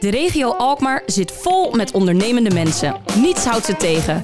De 0.00 0.10
regio 0.10 0.50
Alkmaar 0.52 1.02
zit 1.06 1.32
vol 1.32 1.70
met 1.70 1.92
ondernemende 1.92 2.54
mensen. 2.54 2.96
Niets 3.16 3.44
houdt 3.44 3.64
ze 3.64 3.76
tegen. 3.76 4.20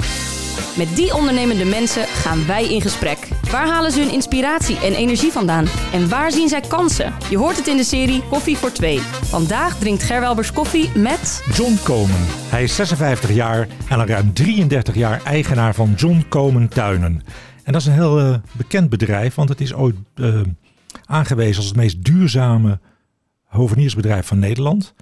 Met 0.76 0.96
die 0.96 1.14
ondernemende 1.14 1.64
mensen 1.64 2.02
gaan 2.06 2.46
wij 2.46 2.64
in 2.68 2.80
gesprek. 2.80 3.28
Waar 3.50 3.66
halen 3.66 3.92
ze 3.92 4.00
hun 4.00 4.12
inspiratie 4.12 4.78
en 4.78 4.94
energie 4.94 5.32
vandaan? 5.32 5.66
En 5.92 6.08
waar 6.08 6.32
zien 6.32 6.48
zij 6.48 6.60
kansen? 6.60 7.12
Je 7.30 7.38
hoort 7.38 7.56
het 7.56 7.66
in 7.66 7.76
de 7.76 7.84
serie 7.84 8.22
Koffie 8.28 8.56
voor 8.56 8.72
Twee. 8.72 9.00
Vandaag 9.22 9.78
drinkt 9.78 10.02
Gerwelbers 10.02 10.52
koffie 10.52 10.90
met... 10.98 11.44
John 11.52 11.76
Komen. 11.84 12.20
Hij 12.50 12.62
is 12.62 12.74
56 12.74 13.32
jaar 13.32 13.68
en 13.88 13.98
al 13.98 14.06
ruim 14.06 14.32
33 14.32 14.94
jaar 14.94 15.22
eigenaar 15.24 15.74
van 15.74 15.92
John 15.96 16.24
Komen 16.28 16.68
Tuinen. 16.68 17.22
En 17.64 17.72
dat 17.72 17.80
is 17.80 17.86
een 17.86 17.92
heel 17.92 18.20
uh, 18.20 18.36
bekend 18.52 18.90
bedrijf, 18.90 19.34
want 19.34 19.48
het 19.48 19.60
is 19.60 19.74
ooit 19.74 19.96
uh, 20.14 20.40
aangewezen 21.04 21.56
als 21.56 21.66
het 21.66 21.76
meest 21.76 22.04
duurzame 22.04 22.80
hoveniersbedrijf 23.44 24.26
van 24.26 24.38
Nederland. 24.38 24.94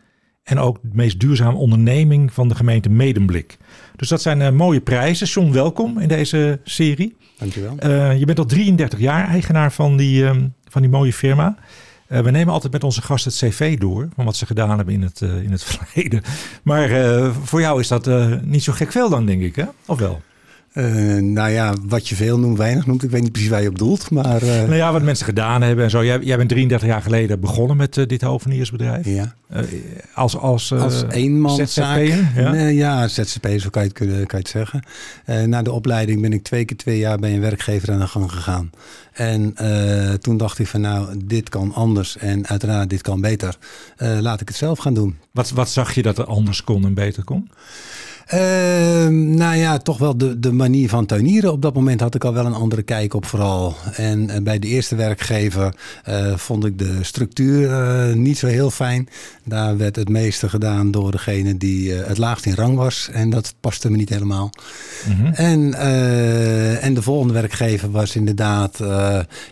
En 0.42 0.58
ook 0.58 0.78
de 0.82 0.88
meest 0.92 1.20
duurzame 1.20 1.56
onderneming 1.56 2.32
van 2.32 2.48
de 2.48 2.54
gemeente 2.54 2.88
Medemblik. 2.88 3.56
Dus 3.96 4.08
dat 4.08 4.22
zijn 4.22 4.40
uh, 4.40 4.50
mooie 4.50 4.80
prijzen. 4.80 5.26
John, 5.26 5.52
welkom 5.52 5.98
in 5.98 6.08
deze 6.08 6.60
serie. 6.64 7.16
Dankjewel. 7.38 7.76
Uh, 7.84 8.18
je 8.18 8.24
bent 8.24 8.38
al 8.38 8.44
33 8.44 8.98
jaar 8.98 9.28
eigenaar 9.28 9.72
van 9.72 9.96
die, 9.96 10.24
um, 10.24 10.54
van 10.68 10.82
die 10.82 10.90
mooie 10.90 11.12
firma. 11.12 11.56
Uh, 12.08 12.20
we 12.20 12.30
nemen 12.30 12.52
altijd 12.52 12.72
met 12.72 12.84
onze 12.84 13.02
gast 13.02 13.24
het 13.24 13.34
cv 13.34 13.78
door 13.78 14.08
van 14.14 14.24
wat 14.24 14.36
ze 14.36 14.46
gedaan 14.46 14.76
hebben 14.76 14.94
in 14.94 15.02
het, 15.02 15.20
in 15.20 15.50
het 15.50 15.64
verleden. 15.74 16.22
Maar 16.62 16.90
voor 17.32 17.60
jou 17.60 17.80
is 17.80 17.88
dat 17.88 18.10
niet 18.42 18.62
zo 18.62 18.72
gek 18.72 18.92
veel 18.92 19.08
dan, 19.08 19.26
denk 19.26 19.42
ik, 19.42 19.56
hè? 19.56 19.64
Of 19.86 19.98
wel? 19.98 20.22
Uh, 20.74 21.22
nou 21.22 21.50
ja, 21.50 21.74
wat 21.82 22.08
je 22.08 22.14
veel 22.14 22.38
noemt, 22.38 22.58
weinig 22.58 22.86
noemt. 22.86 23.02
Ik 23.02 23.10
weet 23.10 23.22
niet 23.22 23.32
precies 23.32 23.50
waar 23.50 23.62
je 23.62 23.68
op 23.68 23.78
doelt. 23.78 24.10
Maar, 24.10 24.42
uh... 24.42 24.48
Nou 24.48 24.74
ja, 24.74 24.92
wat 24.92 25.02
mensen 25.02 25.26
gedaan 25.26 25.62
hebben 25.62 25.84
en 25.84 25.90
zo. 25.90 26.04
Jij, 26.04 26.18
jij 26.18 26.36
bent 26.36 26.48
33 26.48 26.88
jaar 26.88 27.02
geleden 27.02 27.40
begonnen 27.40 27.76
met 27.76 27.96
uh, 27.96 28.06
dit 28.06 28.22
hoveniersbedrijf. 28.22 29.06
Ja. 29.06 29.34
als 30.14 30.36
als, 30.36 30.72
als 30.72 31.04
eenmanszaak. 31.08 32.02
Ja? 32.34 32.50
Nee, 32.50 32.74
ja, 32.74 33.08
ZZP, 33.08 33.48
zo 33.56 33.68
kan 33.70 33.82
je 33.82 33.88
het, 33.88 33.98
kunnen, 33.98 34.26
kan 34.26 34.38
je 34.38 34.44
het 34.44 34.48
zeggen. 34.48 34.82
na 35.48 35.62
de 35.62 35.72
opleiding 35.72 36.20
ben 36.20 36.32
ik 36.32 36.42
twee 36.42 36.64
keer 36.64 36.76
twee 36.76 36.98
jaar 36.98 37.18
bij 37.18 37.34
een 37.34 37.40
werkgever 37.40 37.92
aan 37.92 37.98
de 37.98 38.06
gang 38.06 38.32
gegaan. 38.32 38.70
En 39.12 39.54
toen 40.20 40.36
dacht 40.36 40.58
ik 40.58 40.66
van 40.66 40.80
nou, 40.80 41.16
dit 41.24 41.48
kan 41.48 41.74
anders 41.74 42.16
en 42.16 42.46
uiteraard 42.46 42.90
dit 42.90 43.02
kan 43.02 43.20
beter. 43.20 43.56
laat 43.96 44.40
ik 44.40 44.48
het 44.48 44.56
zelf 44.56 44.78
gaan 44.78 44.94
doen. 44.94 45.16
Wat, 45.30 45.50
wat 45.50 45.70
zag 45.70 45.94
je 45.94 46.02
dat 46.02 46.18
er 46.18 46.24
anders 46.24 46.64
kon 46.64 46.84
en 46.84 46.94
beter 46.94 47.24
kon? 47.24 47.50
Uh, 48.34 48.38
nou 49.08 49.56
ja, 49.56 49.78
toch 49.78 49.98
wel 49.98 50.16
de, 50.16 50.38
de 50.38 50.52
manier 50.52 50.88
van 50.88 51.06
tuinieren. 51.06 51.52
Op 51.52 51.62
dat 51.62 51.74
moment 51.74 52.00
had 52.00 52.14
ik 52.14 52.24
al 52.24 52.32
wel 52.32 52.46
een 52.46 52.54
andere 52.54 52.82
kijk 52.82 53.14
op 53.14 53.26
vooral. 53.26 53.74
En 53.94 54.30
uh, 54.30 54.36
bij 54.42 54.58
de 54.58 54.66
eerste 54.66 54.94
werkgever 54.94 55.74
uh, 56.08 56.36
vond 56.36 56.64
ik 56.64 56.78
de 56.78 56.98
structuur 57.00 57.70
niet 58.16 58.38
zo 58.38 58.46
heel 58.46 58.70
fijn. 58.70 59.08
Daar 59.44 59.76
werd 59.76 59.96
het 59.96 60.08
meeste 60.08 60.48
gedaan 60.48 60.90
door 60.90 61.10
degene 61.10 61.56
die 61.56 61.92
het 61.92 62.18
laagst 62.18 62.46
in 62.46 62.54
rang 62.54 62.76
was. 62.76 63.08
En 63.12 63.30
dat 63.30 63.54
paste 63.60 63.90
me 63.90 63.96
niet 63.96 64.08
helemaal. 64.08 64.50
Mm 65.08 65.14
-hmm. 65.14 65.32
en, 65.32 65.74
en 66.80 66.94
de 66.94 67.02
volgende 67.02 67.32
werkgever 67.32 67.90
was 67.90 68.16
inderdaad... 68.16 68.78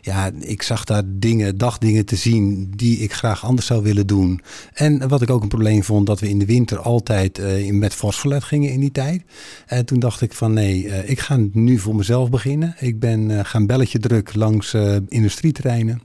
ja, 0.00 0.30
ik 0.38 0.62
zag 0.62 0.84
daar 0.84 1.02
dingen, 1.06 1.58
dagdingen 1.58 2.04
te 2.04 2.16
zien 2.16 2.72
die 2.76 2.98
ik 2.98 3.12
graag 3.12 3.44
anders 3.44 3.66
zou 3.66 3.82
willen 3.82 4.06
doen. 4.06 4.40
En 4.74 5.08
wat 5.08 5.22
ik 5.22 5.30
ook 5.30 5.42
een 5.42 5.48
probleem 5.48 5.84
vond, 5.84 6.06
dat 6.06 6.20
we 6.20 6.28
in 6.28 6.38
de 6.38 6.46
winter 6.46 6.78
altijd 6.78 7.40
met 7.70 7.94
fors 7.94 8.18
verlet 8.18 8.44
in 8.72 8.80
die 8.80 8.92
tijd. 8.92 9.22
En 9.66 9.84
toen 9.84 10.00
dacht 10.00 10.20
ik 10.20 10.32
van 10.32 10.52
nee, 10.52 10.84
uh, 10.84 11.08
ik 11.08 11.20
ga 11.20 11.38
nu 11.52 11.78
voor 11.78 11.94
mezelf 11.94 12.30
beginnen. 12.30 12.74
Ik 12.78 13.00
ben 13.00 13.30
uh, 13.30 13.40
gaan 13.42 13.66
belletje 13.66 13.98
druk 13.98 14.34
langs 14.34 14.74
uh, 14.74 14.96
industrieterreinen. 15.08 16.00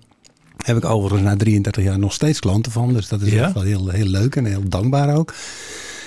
Heb 0.58 0.78
ik 0.78 0.86
overigens 0.86 1.22
na 1.22 1.36
33 1.36 1.84
jaar 1.84 2.00
nog 2.00 2.14
steeds 2.14 2.40
klanten 2.40 2.72
van. 2.72 2.94
Dus 2.94 3.08
dat 3.08 3.22
is 3.22 3.32
ja? 3.32 3.44
echt 3.44 3.54
wel 3.54 3.64
heel, 3.64 3.90
heel 3.90 4.06
leuk 4.06 4.36
en 4.36 4.46
heel 4.46 4.70
dankbaar 4.70 5.16
ook. 5.16 5.34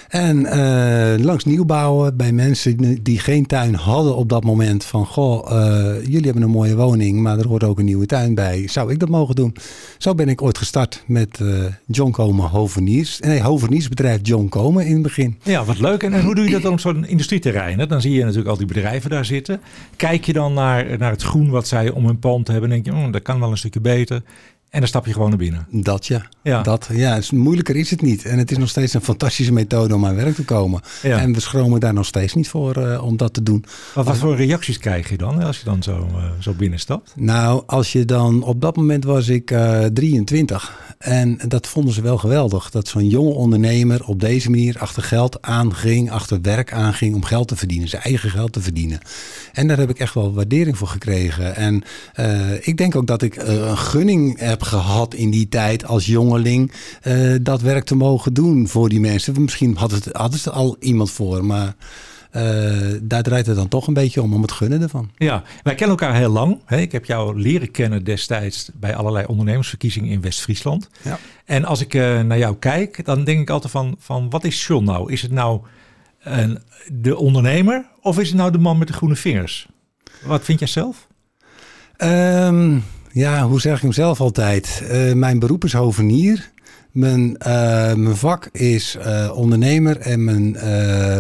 En 0.09 0.39
uh, 0.39 1.25
langs 1.25 1.45
nieuwbouwen 1.45 2.17
bij 2.17 2.33
mensen 2.33 3.03
die 3.03 3.19
geen 3.19 3.47
tuin 3.47 3.75
hadden 3.75 4.17
op 4.17 4.29
dat 4.29 4.45
moment. 4.45 4.85
Van 4.85 5.07
goh, 5.07 5.53
uh, 5.53 6.05
jullie 6.05 6.25
hebben 6.25 6.43
een 6.43 6.51
mooie 6.51 6.77
woning, 6.77 7.21
maar 7.21 7.39
er 7.39 7.47
hoort 7.47 7.65
ook 7.65 7.79
een 7.79 7.85
nieuwe 7.85 8.07
tuin 8.07 8.35
bij. 8.35 8.69
Zou 8.69 8.93
ik 8.93 8.99
dat 8.99 9.09
mogen 9.09 9.35
doen? 9.35 9.57
Zo 9.99 10.15
ben 10.15 10.29
ik 10.29 10.43
ooit 10.43 10.59
gestart 10.59 11.03
met 11.07 11.39
uh, 11.43 11.65
John 11.87 12.11
Komen 12.11 12.49
Hoveniers. 12.49 13.21
Nee, 13.21 13.43
Hoveniersbedrijf 13.43 14.19
John 14.23 14.49
Komen 14.49 14.87
in 14.87 14.93
het 14.93 15.03
begin. 15.03 15.39
Ja, 15.43 15.65
wat 15.65 15.79
leuk. 15.79 16.03
En, 16.03 16.23
hoe 16.23 16.35
doe 16.35 16.45
je 16.45 16.51
dat 16.51 16.63
dan 16.63 16.73
op 16.73 16.81
zo'n 16.81 17.07
industrieterrein? 17.07 17.89
Dan 17.89 18.01
zie 18.01 18.13
je 18.13 18.23
natuurlijk 18.23 18.49
al 18.49 18.57
die 18.57 18.67
bedrijven 18.67 19.11
daar 19.11 19.25
zitten. 19.25 19.61
Kijk 19.97 20.25
je 20.25 20.33
dan 20.33 20.53
naar, 20.53 20.99
naar 20.99 21.11
het 21.11 21.23
groen 21.23 21.51
wat 21.51 21.69
zij 21.69 21.91
om 21.91 22.07
hun 22.07 22.19
pand 22.19 22.47
hebben. 22.47 22.71
En 22.71 22.83
denk 22.83 22.97
je, 22.97 23.05
oh, 23.05 23.13
dat 23.13 23.23
kan 23.23 23.41
wel 23.41 23.51
een 23.51 23.57
stukje 23.59 23.81
beter. 23.81 24.23
En 24.71 24.79
dan 24.79 24.89
stap 24.89 25.07
je 25.07 25.13
gewoon 25.13 25.29
naar 25.29 25.39
binnen. 25.39 25.67
Dat 25.71 26.07
ja. 26.07 26.29
ja. 26.43 26.63
Dat, 26.63 26.89
ja 26.93 27.17
is, 27.17 27.31
moeilijker 27.31 27.77
is 27.77 27.91
het 27.91 28.03
niet. 28.03 28.25
En 28.25 28.39
het 28.39 28.51
is 28.51 28.59
nog 28.59 28.69
steeds 28.69 28.95
een 28.95 29.01
fantastische 29.01 29.53
methode 29.53 29.95
om 29.95 30.07
aan 30.07 30.15
werk 30.15 30.35
te 30.35 30.45
komen. 30.45 30.81
Ja. 31.03 31.19
En 31.19 31.33
we 31.33 31.41
schromen 31.41 31.81
daar 31.81 31.95
nog 31.95 32.07
steeds 32.07 32.35
niet 32.35 32.49
voor 32.49 32.79
uh, 32.79 33.05
om 33.05 33.17
dat 33.17 33.35
te 33.35 33.43
doen. 33.43 33.65
Maar 33.95 34.05
wat 34.05 34.17
voor 34.17 34.37
reacties 34.37 34.79
krijg 34.79 35.09
je 35.09 35.17
dan 35.17 35.43
als 35.43 35.59
je 35.59 35.65
dan 35.65 35.83
zo, 35.83 36.09
uh, 36.11 36.25
zo 36.39 36.53
binnenstapt? 36.53 37.13
Nou, 37.17 37.63
als 37.67 37.93
je 37.93 38.05
dan... 38.05 38.43
Op 38.43 38.61
dat 38.61 38.77
moment 38.77 39.05
was 39.05 39.29
ik 39.29 39.51
uh, 39.51 39.85
23. 39.85 40.87
En 40.99 41.39
dat 41.49 41.67
vonden 41.67 41.95
ze 41.95 42.03
wel 42.03 42.19
geweldig. 42.19 42.71
Dat 42.71 42.89
zo'n 42.89 43.09
jonge 43.09 43.31
ondernemer 43.31 44.07
op 44.07 44.21
deze 44.21 44.51
manier 44.51 44.79
achter 44.79 45.03
geld 45.03 45.43
aanging. 45.43 46.11
Achter 46.11 46.41
werk 46.43 46.73
aanging 46.73 47.15
om 47.15 47.25
geld 47.25 47.49
te 47.49 47.57
verdienen. 47.57 47.89
Zijn 47.89 48.03
eigen 48.03 48.31
geld 48.31 48.53
te 48.53 48.61
verdienen. 48.61 48.99
En 49.53 49.69
daar 49.69 49.79
heb 49.79 49.91
ik 49.91 49.99
echt 49.99 50.15
wel 50.15 50.35
waardering 50.35 50.79
voor 50.79 50.89
gekregen. 50.89 51.57
En 51.57 51.83
uh, 52.21 52.67
ik 52.67 52.77
denk 52.77 52.97
ook 52.97 53.07
dat 53.07 53.23
ik 53.23 53.37
een 53.37 53.79
gunning 53.79 54.39
heb 54.39 54.63
gehad 54.63 55.15
in 55.15 55.31
die 55.31 55.49
tijd 55.49 55.85
als 55.85 56.07
jongeling 56.07 56.73
uh, 57.03 57.37
dat 57.43 57.61
werk 57.61 57.85
te 57.85 57.95
mogen 57.95 58.35
doen 58.35 58.69
voor 58.69 58.89
die 58.89 59.01
mensen. 59.01 59.43
Misschien 59.43 59.77
hadden 59.77 60.03
ze 60.03 60.09
hadden 60.13 60.41
er 60.45 60.51
al 60.51 60.77
iemand 60.81 61.11
voor, 61.11 61.45
maar 61.45 61.75
daar 63.03 63.23
draait 63.23 63.47
het 63.47 63.57
dan 63.57 63.69
toch 63.69 63.87
een 63.87 63.95
beetje 63.95 64.23
om, 64.23 64.35
om 64.35 64.43
het 64.43 64.53
gunnen 64.53 64.83
ervan. 64.83 65.11
Ja, 65.17 65.43
wij 65.63 65.75
kennen 65.75 65.99
elkaar 65.99 66.17
heel 66.17 66.31
lang. 66.31 66.61
Hè? 66.65 66.79
Ik 66.79 66.93
heb 66.93 67.05
jou 67.05 67.41
leren 67.41 67.71
kennen 67.71 68.05
destijds 68.05 68.71
bij 68.75 68.95
allerlei 68.95 69.27
ondernemersverkiezingen 69.27 70.11
in 70.11 70.21
West-Friesland. 70.21 70.89
Ja. 71.03 71.19
En 71.45 71.65
als 71.65 71.81
ik 71.81 71.95
naar 71.95 72.39
jou 72.39 72.57
kijk, 72.57 73.05
dan 73.05 73.25
denk 73.25 73.41
ik 73.41 73.51
altijd 73.51 73.73
van, 73.73 73.97
van 73.99 74.31
wat 74.31 74.45
is 74.45 74.67
John 74.67 74.85
nou? 74.85 75.13
Is 75.13 75.23
het 75.23 75.31
nou 75.31 75.61
een, 76.23 76.59
de 76.93 77.17
ondernemer 77.17 77.85
of 78.01 78.19
is 78.19 78.29
het 78.29 78.37
nou 78.37 78.51
de 78.51 78.59
man 78.59 78.79
met 78.79 78.89
de 78.89 78.95
groene 78.95 79.17
vingers? 79.17 79.69
Wat 80.23 80.45
vind 80.45 80.59
jij 80.59 80.69
zelf? 80.69 81.07
Um, 82.03 82.85
ja, 83.13 83.47
hoe 83.47 83.61
zeg 83.61 83.77
ik 83.77 83.83
hem 83.83 83.93
zelf 83.93 84.21
altijd? 84.21 84.83
Uh, 84.83 85.13
mijn 85.13 85.39
beroep 85.39 85.65
is 85.65 85.73
hovenier. 85.73 86.51
Mijn, 86.93 87.37
uh, 87.47 87.95
mijn 87.95 88.17
vak 88.17 88.49
is 88.53 88.97
uh, 89.07 89.31
ondernemer 89.35 89.97
en 89.97 90.25
mijn, 90.25 90.51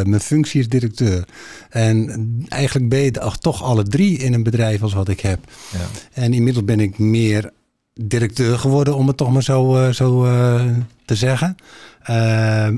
mijn 0.08 0.20
functie 0.20 0.60
is 0.60 0.68
directeur. 0.68 1.24
En 1.70 2.44
eigenlijk 2.48 2.88
ben 2.88 2.98
je 2.98 3.32
toch 3.40 3.62
alle 3.62 3.82
drie 3.82 4.18
in 4.18 4.34
een 4.34 4.42
bedrijf 4.42 4.82
als 4.82 4.92
wat 4.92 5.08
ik 5.08 5.20
heb. 5.20 5.38
Ja. 5.72 5.78
En 6.12 6.32
inmiddels 6.32 6.64
ben 6.64 6.80
ik 6.80 6.98
meer 6.98 7.50
directeur 7.94 8.58
geworden, 8.58 8.96
om 8.96 9.06
het 9.06 9.16
toch 9.16 9.32
maar 9.32 9.42
zo, 9.42 9.92
zo 9.92 10.22
te 11.04 11.14
zeggen. 11.14 11.56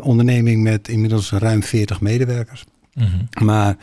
Onderneming 0.02 0.62
met 0.62 0.88
inmiddels 0.88 1.30
ruim 1.30 1.62
40 1.62 2.00
medewerkers. 2.00 2.64
Mm 2.94 3.06
-hmm. 3.06 3.46
Maar 3.46 3.76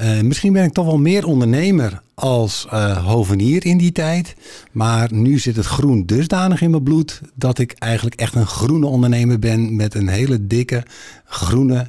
uh, 0.00 0.20
misschien 0.20 0.52
ben 0.52 0.64
ik 0.64 0.72
toch 0.72 0.86
wel 0.86 0.98
meer 0.98 1.26
ondernemer 1.26 2.02
als 2.14 2.66
uh, 2.72 3.06
hovenier 3.06 3.66
in 3.66 3.78
die 3.78 3.92
tijd. 3.92 4.34
Maar 4.72 5.12
nu 5.12 5.38
zit 5.38 5.56
het 5.56 5.66
groen 5.66 6.06
dusdanig 6.06 6.60
in 6.60 6.70
mijn 6.70 6.82
bloed 6.82 7.20
dat 7.34 7.58
ik 7.58 7.72
eigenlijk 7.72 8.14
echt 8.20 8.34
een 8.34 8.46
groene 8.46 8.86
ondernemer 8.86 9.38
ben 9.38 9.76
met 9.76 9.94
een 9.94 10.08
hele 10.08 10.46
dikke 10.46 10.82
groene 11.24 11.86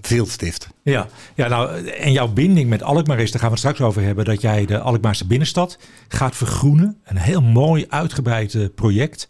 viltstift. 0.00 0.68
Ja, 0.82 1.08
ja 1.34 1.48
nou, 1.48 1.86
en 1.86 2.12
jouw 2.12 2.28
binding 2.28 2.68
met 2.68 2.82
Alkmaar 2.82 3.20
is, 3.20 3.30
daar 3.30 3.40
gaan 3.40 3.50
we 3.50 3.56
het 3.56 3.64
straks 3.64 3.80
over 3.80 4.02
hebben, 4.02 4.24
dat 4.24 4.40
jij 4.40 4.66
de 4.66 4.78
Alkmaarse 4.78 5.26
binnenstad 5.26 5.78
gaat 6.08 6.36
vergroenen. 6.36 6.96
Een 7.04 7.16
heel 7.16 7.42
mooi 7.42 7.84
uitgebreid 7.88 8.54
uh, 8.54 8.66
project 8.74 9.28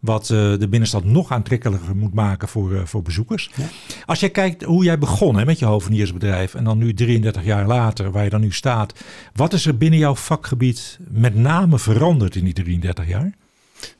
wat 0.00 0.22
uh, 0.22 0.58
de 0.58 0.68
binnenstad 0.68 1.04
nog 1.04 1.30
aantrekkelijker 1.30 1.96
moet 1.96 2.14
maken 2.14 2.48
voor, 2.48 2.72
uh, 2.72 2.80
voor 2.84 3.02
bezoekers. 3.02 3.50
Ja. 3.54 3.64
Als 4.06 4.20
jij 4.20 4.30
kijkt 4.30 4.62
hoe 4.62 4.84
jij 4.84 4.98
begon 4.98 5.36
hè, 5.36 5.44
met 5.44 5.58
je 5.58 5.64
hoveniersbedrijf 5.64 6.54
en 6.54 6.64
dan 6.64 6.78
nu 6.78 6.94
33 6.94 7.44
jaar 7.44 7.66
later, 7.66 8.10
waar 8.10 8.24
je 8.24 8.30
dan 8.30 8.40
nu 8.40 8.52
staat. 8.52 8.94
Wat 9.34 9.52
is 9.52 9.66
er 9.66 9.76
binnen 9.76 9.98
jouw 9.98 10.14
vakgebied 10.14 10.98
met 11.10 11.34
name 11.34 11.78
veranderd 11.78 12.36
in 12.36 12.44
die 12.44 12.52
33 12.52 13.08
jaar? 13.08 13.34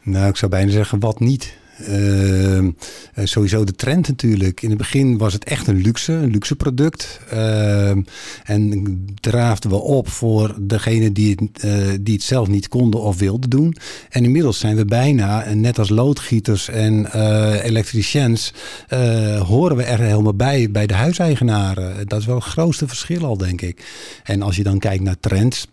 Nou, 0.02 0.28
ik 0.28 0.36
zou 0.36 0.50
bijna 0.50 0.70
zeggen 0.70 1.00
wat 1.00 1.20
niet. 1.20 1.56
Uh, 1.80 2.68
sowieso 3.24 3.64
de 3.64 3.74
trend 3.74 4.08
natuurlijk. 4.08 4.62
In 4.62 4.68
het 4.68 4.78
begin 4.78 5.18
was 5.18 5.32
het 5.32 5.44
echt 5.44 5.66
een 5.66 5.80
luxe, 5.80 6.12
een 6.12 6.30
luxe 6.30 6.56
product. 6.56 7.20
Uh, 7.32 7.90
en 8.44 9.14
draafden 9.20 9.70
we 9.70 9.76
op 9.76 10.08
voor 10.08 10.54
degene 10.60 11.12
die 11.12 11.30
het, 11.30 11.64
uh, 11.64 11.72
die 12.00 12.14
het 12.14 12.22
zelf 12.22 12.48
niet 12.48 12.68
konden 12.68 13.00
of 13.00 13.18
wilden 13.18 13.50
doen. 13.50 13.76
En 14.08 14.24
inmiddels 14.24 14.58
zijn 14.58 14.76
we 14.76 14.84
bijna, 14.84 15.54
net 15.54 15.78
als 15.78 15.88
loodgieters 15.88 16.68
en 16.68 17.06
elektriciens, 17.62 18.52
horen 19.38 19.76
we 19.76 19.82
er 19.82 20.00
helemaal 20.00 20.34
bij, 20.34 20.70
bij 20.70 20.86
de 20.86 20.94
huiseigenaren. 20.94 22.08
Dat 22.08 22.20
is 22.20 22.26
wel 22.26 22.34
het 22.34 22.44
grootste 22.44 22.88
verschil 22.88 23.24
al, 23.24 23.36
denk 23.36 23.60
ik. 23.60 23.84
En 24.24 24.42
als 24.42 24.56
je 24.56 24.62
dan 24.62 24.78
kijkt 24.78 25.02
naar 25.02 25.20
trends 25.20 25.66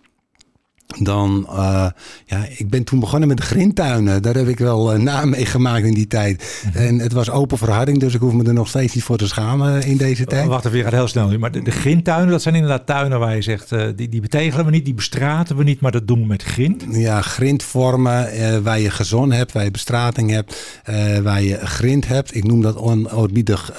dan, 0.99 1.47
uh, 1.49 1.87
ja, 2.25 2.45
ik 2.57 2.69
ben 2.69 2.83
toen 2.83 2.99
begonnen 2.99 3.27
met 3.27 3.37
de 3.37 3.43
grindtuinen. 3.43 4.21
Daar 4.21 4.35
heb 4.35 4.47
ik 4.47 4.59
wel 4.59 4.93
uh, 4.93 4.99
na 4.99 5.25
meegemaakt 5.25 5.85
in 5.85 5.93
die 5.93 6.07
tijd. 6.07 6.61
Mhm. 6.65 6.77
En 6.77 6.99
het 6.99 7.13
was 7.13 7.29
open 7.29 7.57
verharding, 7.57 7.99
dus 7.99 8.13
ik 8.13 8.19
hoef 8.19 8.33
me 8.33 8.43
er 8.43 8.53
nog 8.53 8.67
steeds 8.67 8.93
niet 8.93 9.03
voor 9.03 9.17
te 9.17 9.27
schamen 9.27 9.83
in 9.83 9.97
deze 9.97 10.25
tijd. 10.25 10.47
Wacht 10.47 10.65
even, 10.65 10.77
je 10.77 10.83
gaat 10.83 10.93
heel 10.93 11.07
snel 11.07 11.27
nu. 11.27 11.39
Maar 11.39 11.51
de, 11.51 11.61
de 11.61 11.71
grindtuinen, 11.71 12.31
dat 12.31 12.41
zijn 12.41 12.55
inderdaad 12.55 12.85
tuinen 12.85 13.19
waar 13.19 13.35
je 13.35 13.41
zegt, 13.41 13.71
uh, 13.71 13.85
die, 13.95 14.09
die 14.09 14.21
betegelen 14.21 14.65
we 14.65 14.71
niet, 14.71 14.85
die 14.85 14.93
bestraten 14.93 15.57
we 15.57 15.63
niet, 15.63 15.79
maar 15.79 15.91
dat 15.91 16.07
doen 16.07 16.19
we 16.19 16.25
met 16.25 16.43
grind. 16.43 16.83
Ja, 16.91 17.21
grindvormen 17.21 18.63
waar 18.63 18.79
je 18.79 18.89
gezon 18.89 19.31
hebt, 19.31 19.51
waar 19.51 19.63
je 19.63 19.71
bestrating 19.71 20.29
hebt, 20.29 20.81
waar 21.23 21.41
je 21.41 21.57
grind 21.57 22.07
hebt. 22.07 22.35
Ik 22.35 22.43
noem 22.43 22.61
dat 22.61 22.77
onoorbiedig 22.77 23.71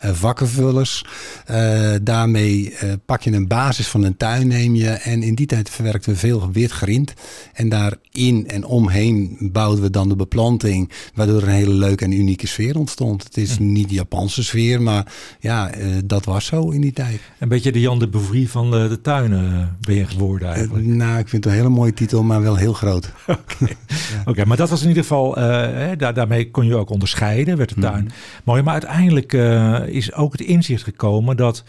vakkenvullers. 0.00 1.04
daarmee 2.02 2.74
pak 3.06 3.22
je 3.22 3.32
een 3.32 3.48
basis 3.48 3.88
van 3.88 4.02
een 4.02 4.16
tuin, 4.16 4.48
neem 4.48 4.74
je. 4.74 4.88
En 4.88 5.22
in 5.22 5.34
die 5.34 5.46
tijd 5.46 5.70
verwerkten 5.70 6.12
we 6.12 6.18
veel 6.18 6.33
heel 6.40 6.52
wit 6.52 6.70
grind. 6.70 7.14
En 7.52 7.68
daarin 7.68 8.48
en 8.48 8.64
omheen 8.64 9.36
bouwden 9.40 9.82
we 9.82 9.90
dan 9.90 10.08
de 10.08 10.16
beplanting, 10.16 10.90
waardoor 11.14 11.42
er 11.42 11.48
een 11.48 11.54
hele 11.54 11.74
leuke 11.74 12.04
en 12.04 12.12
unieke 12.12 12.46
sfeer 12.46 12.78
ontstond. 12.78 13.24
Het 13.24 13.36
is 13.36 13.56
hm. 13.56 13.72
niet 13.72 13.88
de 13.88 13.94
Japanse 13.94 14.44
sfeer, 14.44 14.82
maar 14.82 15.12
ja, 15.40 15.76
uh, 15.76 15.86
dat 16.04 16.24
was 16.24 16.44
zo 16.44 16.70
in 16.70 16.80
die 16.80 16.92
tijd. 16.92 17.20
Een 17.38 17.48
beetje 17.48 17.72
de 17.72 17.80
Jan 17.80 17.98
de 17.98 18.08
Bouvry 18.08 18.46
van 18.46 18.70
de, 18.70 18.88
de 18.88 19.00
tuinen 19.00 19.60
eh, 19.60 19.66
ben 19.80 19.94
je 19.94 20.06
geworden 20.06 20.48
eh, 20.48 20.54
eigenlijk. 20.54 20.86
Uh, 20.86 20.94
nou, 20.94 21.18
ik 21.18 21.28
vind 21.28 21.44
het 21.44 21.52
een 21.52 21.58
hele 21.58 21.72
mooie 21.72 21.94
titel, 21.94 22.22
maar 22.22 22.42
wel 22.42 22.56
heel 22.56 22.72
groot. 22.72 23.12
Oké, 24.24 24.40
ja. 24.40 24.44
maar 24.44 24.56
dat 24.56 24.70
was 24.70 24.82
in 24.82 24.88
ieder 24.88 25.02
geval, 25.02 25.34
daar, 25.34 26.14
daarmee 26.14 26.50
kon 26.50 26.66
je 26.66 26.76
ook 26.76 26.90
onderscheiden, 26.90 27.56
werd 27.56 27.68
de 27.68 27.74
hm. 27.74 27.80
tuin 27.80 28.10
mooi. 28.44 28.62
Maar 28.62 28.72
uiteindelijk 28.72 29.32
is 29.88 30.12
ook 30.12 30.32
het 30.32 30.40
inzicht 30.40 30.82
gekomen 30.82 31.36
dat 31.36 31.64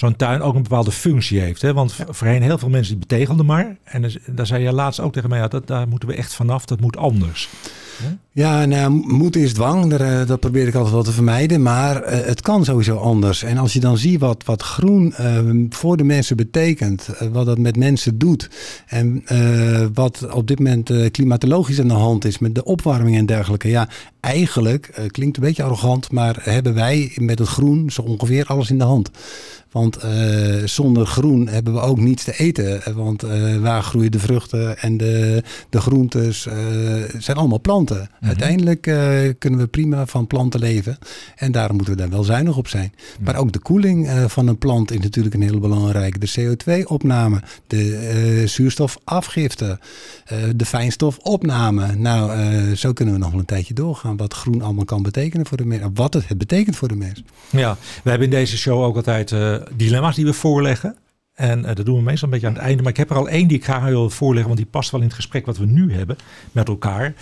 zo'n 0.00 0.16
tuin 0.16 0.42
ook 0.42 0.54
een 0.54 0.62
bepaalde 0.62 0.90
functie 0.90 1.40
heeft. 1.40 1.62
Hè? 1.62 1.72
Want 1.72 1.96
voorheen 2.08 2.42
heel 2.42 2.58
veel 2.58 2.68
mensen 2.68 2.98
die 2.98 3.06
betegelden 3.06 3.46
maar. 3.46 3.76
En 3.84 4.02
dus, 4.02 4.18
daar 4.26 4.46
zei 4.46 4.62
je 4.62 4.72
laatst 4.72 5.00
ook 5.00 5.12
tegen 5.12 5.28
mij, 5.28 5.38
ja, 5.38 5.48
dat, 5.48 5.66
daar 5.66 5.88
moeten 5.88 6.08
we 6.08 6.14
echt 6.14 6.34
vanaf, 6.34 6.64
dat 6.64 6.80
moet 6.80 6.96
anders. 6.96 7.48
Ja, 8.32 8.64
nou, 8.64 8.90
moed 8.90 9.36
is 9.36 9.52
dwang. 9.52 9.90
Dat, 9.90 10.00
uh, 10.00 10.26
dat 10.26 10.40
probeer 10.40 10.66
ik 10.66 10.74
altijd 10.74 10.94
wel 10.94 11.02
te 11.02 11.12
vermijden. 11.12 11.62
Maar 11.62 11.96
uh, 11.96 12.26
het 12.26 12.40
kan 12.40 12.64
sowieso 12.64 12.96
anders. 12.96 13.42
En 13.42 13.58
als 13.58 13.72
je 13.72 13.80
dan 13.80 13.98
ziet 13.98 14.20
wat, 14.20 14.44
wat 14.44 14.62
groen 14.62 15.14
uh, 15.20 15.38
voor 15.70 15.96
de 15.96 16.04
mensen 16.04 16.36
betekent, 16.36 17.08
wat 17.32 17.46
dat 17.46 17.58
met 17.58 17.76
mensen 17.76 18.18
doet. 18.18 18.50
En 18.86 19.24
wat 19.94 20.32
op 20.32 20.46
dit 20.46 20.58
moment 20.58 21.10
klimatologisch 21.10 21.80
aan 21.80 21.88
de 21.88 21.94
hand 21.94 22.24
is 22.24 22.38
met 22.38 22.54
de 22.54 22.64
opwarming 22.64 23.16
en 23.16 23.26
dergelijke. 23.26 23.68
Ja, 23.68 23.88
eigenlijk, 24.20 25.08
klinkt 25.10 25.36
een 25.36 25.42
beetje 25.42 25.62
arrogant, 25.62 26.12
maar 26.12 26.36
hebben 26.40 26.74
wij 26.74 27.12
met 27.16 27.38
het 27.38 27.48
groen 27.48 27.90
zo 27.90 28.02
ongeveer 28.02 28.44
alles 28.46 28.70
in 28.70 28.78
de 28.78 28.84
hand. 28.84 29.10
Want 29.70 29.98
zonder 30.64 31.06
groen 31.06 31.48
hebben 31.48 31.72
we 31.72 31.80
ook 31.80 31.98
niets 31.98 32.24
te 32.24 32.38
eten. 32.38 32.82
Want 32.94 33.22
waar 33.60 33.82
groeien 33.82 34.12
de 34.12 34.18
vruchten 34.18 34.78
en 34.78 34.96
de, 34.96 35.42
de 35.70 35.80
groentes? 35.80 36.46
Uh, 36.46 36.54
zijn 37.18 37.36
allemaal 37.36 37.60
planten. 37.60 37.89
Mhm. 37.96 38.26
Uiteindelijk 38.26 38.80
kunnen 39.38 39.58
we 39.60 39.66
prima 39.66 40.06
van 40.06 40.26
planten 40.26 40.60
leven. 40.60 40.98
En 41.36 41.52
daarom 41.52 41.76
moeten 41.76 41.94
we 41.94 42.00
daar 42.00 42.10
wel 42.10 42.24
zuinig 42.24 42.56
op 42.56 42.68
zijn. 42.68 42.92
Mhm. 42.94 43.24
Maar 43.24 43.36
ook 43.36 43.52
de 43.52 43.58
koeling 43.58 44.10
van 44.26 44.46
een 44.46 44.58
plant 44.58 44.90
is 44.90 44.98
natuurlijk 44.98 45.34
een 45.34 45.42
heel 45.42 45.58
belangrijke. 45.58 46.18
De 46.18 46.30
CO2-opname, 46.30 47.42
de 47.66 48.42
zuurstofafgifte, 48.46 49.78
de 50.56 50.64
fijnstofopname. 50.64 51.94
Nou, 51.94 52.74
zo 52.74 52.92
kunnen 52.92 53.14
we 53.14 53.20
nog 53.20 53.30
wel 53.30 53.40
een 53.40 53.46
tijdje 53.46 53.74
doorgaan. 53.74 54.16
Wat 54.16 54.34
groen 54.34 54.62
allemaal 54.62 54.84
kan 54.84 55.02
betekenen 55.02 55.46
voor 55.46 55.56
de 55.56 55.64
mens. 55.64 55.82
Wat 55.94 56.14
het 56.14 56.38
betekent 56.38 56.76
voor 56.76 56.88
de 56.88 56.96
mens. 56.96 57.22
Ja, 57.50 57.76
we 58.02 58.10
hebben 58.10 58.28
in 58.28 58.34
deze 58.34 58.56
show 58.56 58.82
ook 58.82 58.96
altijd 58.96 59.34
dilemma's 59.76 60.14
die 60.14 60.24
we 60.24 60.32
voorleggen. 60.32 60.96
En 61.40 61.58
uh, 61.58 61.74
dat 61.74 61.86
doen 61.86 61.96
we 61.96 62.02
meestal 62.02 62.28
een 62.28 62.34
beetje 62.34 62.46
aan 62.46 62.52
het 62.52 62.62
einde. 62.62 62.82
Maar 62.82 62.92
ik 62.92 62.96
heb 62.96 63.10
er 63.10 63.16
al 63.16 63.28
één 63.28 63.48
die 63.48 63.56
ik 63.56 63.64
graag 63.64 63.84
wil 63.84 64.10
voorleggen, 64.10 64.46
want 64.46 64.60
die 64.60 64.70
past 64.70 64.90
wel 64.90 65.00
in 65.00 65.06
het 65.06 65.16
gesprek 65.16 65.46
wat 65.46 65.58
we 65.58 65.66
nu 65.66 65.92
hebben 65.92 66.16
met 66.52 66.68
elkaar. 66.68 67.14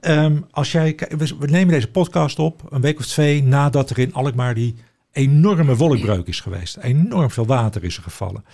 Um, 0.00 0.46
als 0.50 0.72
jij, 0.72 0.98
we, 1.18 1.46
nemen 1.46 1.74
deze 1.74 1.90
podcast 1.90 2.38
op 2.38 2.62
een 2.70 2.80
week 2.80 2.98
of 2.98 3.06
twee 3.06 3.42
nadat 3.42 3.90
er 3.90 3.98
in 3.98 4.14
Alkmaar 4.14 4.54
die 4.54 4.74
enorme 5.12 5.76
wolkbreuk 5.76 6.26
is 6.26 6.40
geweest. 6.40 6.76
Enorm 6.76 7.30
veel 7.30 7.46
water 7.46 7.84
is 7.84 7.96
er 7.96 8.02
gevallen. 8.02 8.44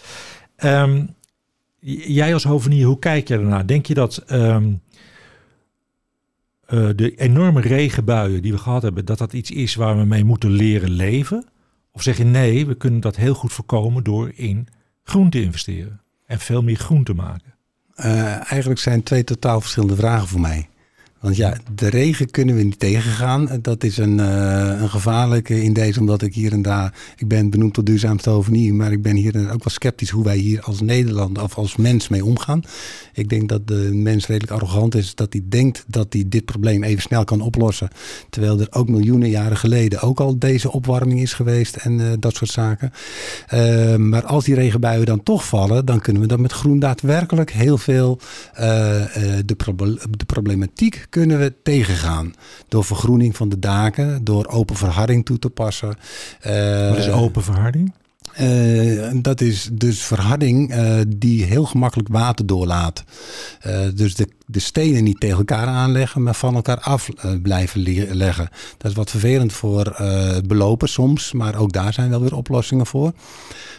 Um, 0.64 1.14
jij 1.80 2.34
als 2.34 2.44
hovenier, 2.44 2.86
hoe 2.86 2.98
kijk 2.98 3.28
je 3.28 3.34
ernaar? 3.34 3.66
Denk 3.66 3.86
je 3.86 3.94
dat 3.94 4.24
um, 4.32 4.80
uh, 6.68 6.88
de 6.96 7.14
enorme 7.16 7.60
regenbuien 7.60 8.42
die 8.42 8.52
we 8.52 8.58
gehad 8.58 8.82
hebben, 8.82 9.04
dat 9.04 9.18
dat 9.18 9.32
iets 9.32 9.50
is 9.50 9.74
waar 9.74 9.98
we 9.98 10.04
mee 10.04 10.24
moeten 10.24 10.50
leren 10.50 10.90
leven? 10.90 11.48
Of 11.92 12.02
zeg 12.02 12.16
je 12.16 12.24
nee, 12.24 12.66
we 12.66 12.74
kunnen 12.74 13.00
dat 13.00 13.16
heel 13.16 13.34
goed 13.34 13.52
voorkomen 13.52 14.04
door 14.04 14.32
in 14.34 14.68
groen 15.04 15.30
te 15.30 15.42
investeren 15.42 16.00
en 16.26 16.38
veel 16.38 16.62
meer 16.62 16.76
groen 16.76 17.04
te 17.04 17.14
maken? 17.14 17.54
Uh, 17.96 18.50
eigenlijk 18.50 18.80
zijn 18.80 19.02
twee 19.02 19.24
totaal 19.24 19.60
verschillende 19.60 19.96
vragen 19.96 20.28
voor 20.28 20.40
mij. 20.40 20.68
Want 21.22 21.36
ja, 21.36 21.56
de 21.74 21.88
regen 21.88 22.30
kunnen 22.30 22.56
we 22.56 22.62
niet 22.62 22.78
tegengaan. 22.78 23.48
Dat 23.60 23.84
is 23.84 23.96
een, 23.96 24.18
uh, 24.18 24.80
een 24.80 24.90
gevaarlijke 24.90 25.62
in 25.62 25.72
deze, 25.72 26.00
omdat 26.00 26.22
ik 26.22 26.34
hier 26.34 26.52
en 26.52 26.62
daar... 26.62 26.94
Ik 27.16 27.28
ben 27.28 27.50
benoemd 27.50 27.74
tot 27.74 27.86
duurzaamste 27.86 28.30
hovenier, 28.30 28.74
maar 28.74 28.92
ik 28.92 29.02
ben 29.02 29.16
hier 29.16 29.36
ook 29.36 29.64
wel 29.64 29.72
sceptisch 29.72 30.10
hoe 30.10 30.24
wij 30.24 30.36
hier 30.36 30.60
als 30.60 30.80
Nederland 30.80 31.38
of 31.38 31.56
als 31.56 31.76
mens 31.76 32.08
mee 32.08 32.24
omgaan. 32.24 32.62
Ik 33.12 33.28
denk 33.28 33.48
dat 33.48 33.66
de 33.66 33.90
mens 33.92 34.26
redelijk 34.26 34.52
arrogant 34.52 34.94
is, 34.94 35.14
dat 35.14 35.32
hij 35.32 35.42
denkt 35.48 35.84
dat 35.86 36.12
hij 36.12 36.24
dit 36.26 36.44
probleem 36.44 36.82
even 36.82 37.02
snel 37.02 37.24
kan 37.24 37.40
oplossen. 37.40 37.88
Terwijl 38.30 38.60
er 38.60 38.66
ook 38.70 38.88
miljoenen 38.88 39.30
jaren 39.30 39.56
geleden 39.56 40.00
ook 40.00 40.20
al 40.20 40.38
deze 40.38 40.72
opwarming 40.72 41.20
is 41.20 41.32
geweest 41.32 41.76
en 41.76 41.98
uh, 41.98 42.12
dat 42.18 42.34
soort 42.34 42.50
zaken. 42.50 42.92
Uh, 43.54 43.96
maar 43.96 44.24
als 44.24 44.44
die 44.44 44.54
regenbuien 44.54 45.06
dan 45.06 45.22
toch 45.22 45.46
vallen, 45.46 45.84
dan 45.84 46.00
kunnen 46.00 46.22
we 46.22 46.28
dat 46.28 46.40
met 46.40 46.52
groen 46.52 46.78
daadwerkelijk 46.78 47.50
heel 47.50 47.78
veel 47.78 48.20
de, 48.54 49.54
proble 49.56 49.98
de 50.10 50.24
problematiek 50.24 51.06
kunnen 51.12 51.38
we 51.38 51.52
tegengaan. 51.62 52.34
Door 52.68 52.84
vergroening 52.84 53.36
van 53.36 53.48
de 53.48 53.58
daken, 53.58 54.24
door 54.24 54.46
open 54.46 54.76
verharding 54.76 55.24
toe 55.24 55.38
te 55.38 55.50
passen. 55.50 55.96
Uh, 56.46 56.88
Wat 56.88 56.98
is 56.98 57.08
open 57.08 57.42
verharding? 57.42 57.92
Uh, 58.40 59.10
dat 59.14 59.40
is 59.40 59.68
dus 59.72 60.02
verharding 60.02 60.74
uh, 60.74 61.00
die 61.08 61.44
heel 61.44 61.64
gemakkelijk 61.64 62.08
water 62.08 62.46
doorlaat. 62.46 63.04
Uh, 63.66 63.78
dus 63.94 64.14
de, 64.14 64.28
de 64.52 64.60
stenen 64.60 65.04
niet 65.04 65.20
tegen 65.20 65.38
elkaar 65.38 65.66
aanleggen, 65.66 66.22
maar 66.22 66.34
van 66.34 66.54
elkaar 66.54 66.80
af 66.80 67.08
blijven 67.42 67.80
leggen. 68.16 68.48
Dat 68.78 68.90
is 68.90 68.96
wat 68.96 69.10
vervelend 69.10 69.52
voor 69.52 69.96
belopers 70.46 70.92
soms, 70.92 71.32
maar 71.32 71.56
ook 71.56 71.72
daar 71.72 71.92
zijn 71.92 72.10
wel 72.10 72.20
weer 72.20 72.36
oplossingen 72.36 72.86
voor. 72.86 73.12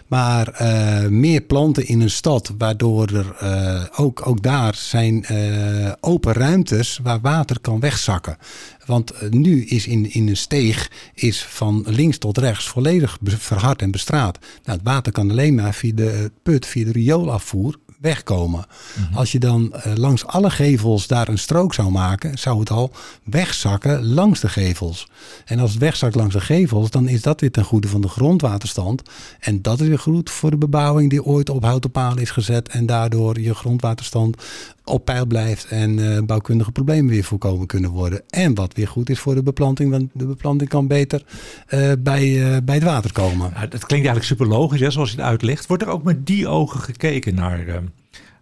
Maar 0.07 0.61
uh, 0.61 1.07
meer 1.07 1.41
planten 1.41 1.87
in 1.87 2.01
een 2.01 2.09
stad, 2.09 2.53
waardoor 2.57 3.07
er 3.07 3.35
uh, 3.43 3.83
ook, 3.95 4.27
ook 4.27 4.41
daar 4.41 4.75
zijn 4.75 5.25
uh, 5.31 5.91
open 5.99 6.33
ruimtes 6.33 6.99
waar 7.03 7.21
water 7.21 7.59
kan 7.59 7.79
wegzakken. 7.79 8.37
Want 8.85 9.31
nu 9.31 9.65
is 9.65 9.87
in, 9.87 10.13
in 10.13 10.27
een 10.27 10.37
steeg 10.37 10.91
is 11.13 11.43
van 11.43 11.85
links 11.87 12.17
tot 12.17 12.37
rechts 12.37 12.67
volledig 12.67 13.17
verhard 13.23 13.81
en 13.81 13.91
bestraat. 13.91 14.39
Nou, 14.63 14.77
het 14.77 14.87
water 14.87 15.11
kan 15.11 15.29
alleen 15.29 15.55
maar 15.55 15.73
via 15.73 15.93
de 15.95 16.31
put, 16.43 16.65
via 16.65 16.85
de 16.85 16.91
rioolafvoer 16.91 17.75
wegkomen. 18.03 18.65
Mhm. 18.95 19.17
Als 19.17 19.31
je 19.31 19.39
dan 19.39 19.73
uh, 19.75 19.93
langs 19.95 20.25
alle 20.25 20.49
gevels 20.49 21.07
daar 21.07 21.27
een 21.27 21.37
strook 21.37 21.73
zou 21.73 21.91
maken, 21.91 22.37
zou 22.37 22.59
het 22.59 22.69
al 22.69 22.91
wegzakken 23.23 24.05
langs 24.05 24.39
de 24.39 24.49
gevels. 24.49 25.07
En 25.45 25.59
als 25.59 25.71
het 25.71 25.79
wegzakt 25.79 26.15
langs 26.15 26.33
de 26.33 26.41
gevels, 26.41 26.89
dan 26.89 27.07
is 27.07 27.21
dat 27.21 27.41
weer 27.41 27.51
ten 27.51 27.63
goede 27.63 27.87
van 27.87 28.01
de 28.01 28.07
grondwaterstand. 28.07 29.01
En 29.39 29.61
dat 29.61 29.79
is 29.79 29.87
weer 29.87 29.99
goed 29.99 30.29
voor 30.29 30.49
de 30.49 30.57
bebouwing 30.57 31.09
die 31.09 31.23
ooit 31.23 31.49
op 31.49 31.63
houten 31.63 31.91
palen 31.91 32.21
is 32.21 32.31
gezet 32.31 32.69
en 32.69 32.85
daardoor 32.85 33.39
je 33.39 33.55
grondwaterstand 33.55 34.43
op 34.85 35.05
peil 35.05 35.25
blijft 35.25 35.65
en 35.65 35.97
uh, 35.97 36.19
bouwkundige 36.25 36.71
problemen 36.71 37.11
weer 37.11 37.23
voorkomen 37.23 37.67
kunnen 37.67 37.89
worden. 37.89 38.21
En 38.29 38.55
wat 38.55 38.73
weer 38.73 38.87
goed 38.87 39.09
is 39.09 39.19
voor 39.19 39.35
de 39.35 39.43
beplanting, 39.43 39.91
want 39.91 40.09
de 40.13 40.25
beplanting 40.25 40.69
kan 40.69 40.87
beter 40.87 41.23
uh, 41.69 41.91
bij, 41.99 42.27
uh, 42.27 42.57
bij 42.63 42.75
het 42.75 42.83
water 42.83 43.11
komen. 43.11 43.51
Dat 43.53 43.69
klinkt 43.69 43.91
eigenlijk 43.91 44.25
super 44.25 44.47
logisch, 44.47 44.79
hè, 44.79 44.91
zoals 44.91 45.11
je 45.11 45.17
het 45.17 45.25
uitlegt. 45.25 45.67
Wordt 45.67 45.83
er 45.83 45.89
ook 45.89 46.03
met 46.03 46.25
die 46.25 46.47
ogen 46.47 46.79
gekeken 46.79 47.35
naar 47.35 47.83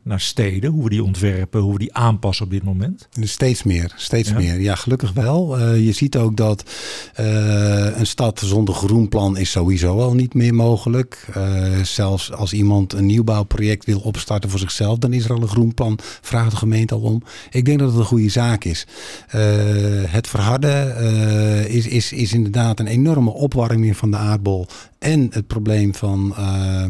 naar 0.03 0.19
steden, 0.19 0.71
hoe 0.71 0.83
we 0.83 0.89
die 0.89 1.03
ontwerpen, 1.03 1.61
hoe 1.61 1.73
we 1.73 1.79
die 1.79 1.93
aanpassen 1.93 2.45
op 2.45 2.51
dit 2.51 2.63
moment? 2.63 3.07
Steeds 3.19 3.63
meer, 3.63 3.93
steeds 3.95 4.33
meer. 4.33 4.59
Ja, 4.61 4.75
gelukkig 4.75 5.13
wel. 5.13 5.59
Uh, 5.59 5.85
je 5.85 5.91
ziet 5.91 6.17
ook 6.17 6.37
dat 6.37 6.63
uh, 7.19 7.97
een 7.97 8.07
stad 8.07 8.39
zonder 8.39 8.73
groenplan 8.73 9.37
is 9.37 9.51
sowieso 9.51 9.99
al 9.99 10.13
niet 10.13 10.33
meer 10.33 10.53
mogelijk. 10.53 11.27
Uh, 11.37 11.81
zelfs 11.83 12.31
als 12.31 12.53
iemand 12.53 12.93
een 12.93 13.05
nieuwbouwproject 13.05 13.85
wil 13.85 13.99
opstarten 13.99 14.49
voor 14.49 14.59
zichzelf, 14.59 14.97
dan 14.97 15.13
is 15.13 15.25
er 15.25 15.33
al 15.33 15.41
een 15.41 15.47
groenplan, 15.47 15.99
vraagt 16.21 16.51
de 16.51 16.57
gemeente 16.57 16.93
al 16.93 17.01
om. 17.01 17.23
Ik 17.51 17.65
denk 17.65 17.79
dat 17.79 17.89
het 17.89 17.99
een 17.99 18.05
goede 18.05 18.29
zaak 18.29 18.63
is. 18.63 18.87
het 20.07 20.27
verharden 20.27 20.97
is, 21.69 21.87
is, 21.87 22.13
is 22.13 22.33
inderdaad 22.33 22.79
een 22.79 22.87
enorme 22.87 23.31
opwarming 23.31 23.97
van 23.97 24.11
de 24.11 24.17
aardbol 24.17 24.67
en 25.01 25.27
het 25.31 25.47
probleem 25.47 25.95
van, 25.95 26.35
uh, 26.39 26.85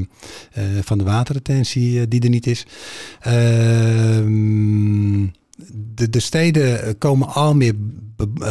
uh, 0.58 0.64
van 0.82 0.98
de 0.98 1.04
waterretentie 1.04 2.08
die 2.08 2.22
er 2.22 2.30
niet 2.30 2.48
is. 2.48 2.66
Ehm, 3.20 5.26
de, 5.74 6.10
de 6.10 6.20
steden 6.20 6.98
komen 6.98 7.28
al 7.28 7.56
meer 7.56 7.74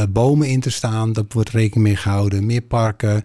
bomen 0.09 0.49
in 0.49 0.61
te 0.61 0.71
staan. 0.71 1.13
Dat 1.13 1.33
wordt 1.33 1.51
rekening 1.51 1.87
mee 1.87 1.97
gehouden. 1.97 2.47
Meer 2.47 2.61
parken, 2.61 3.25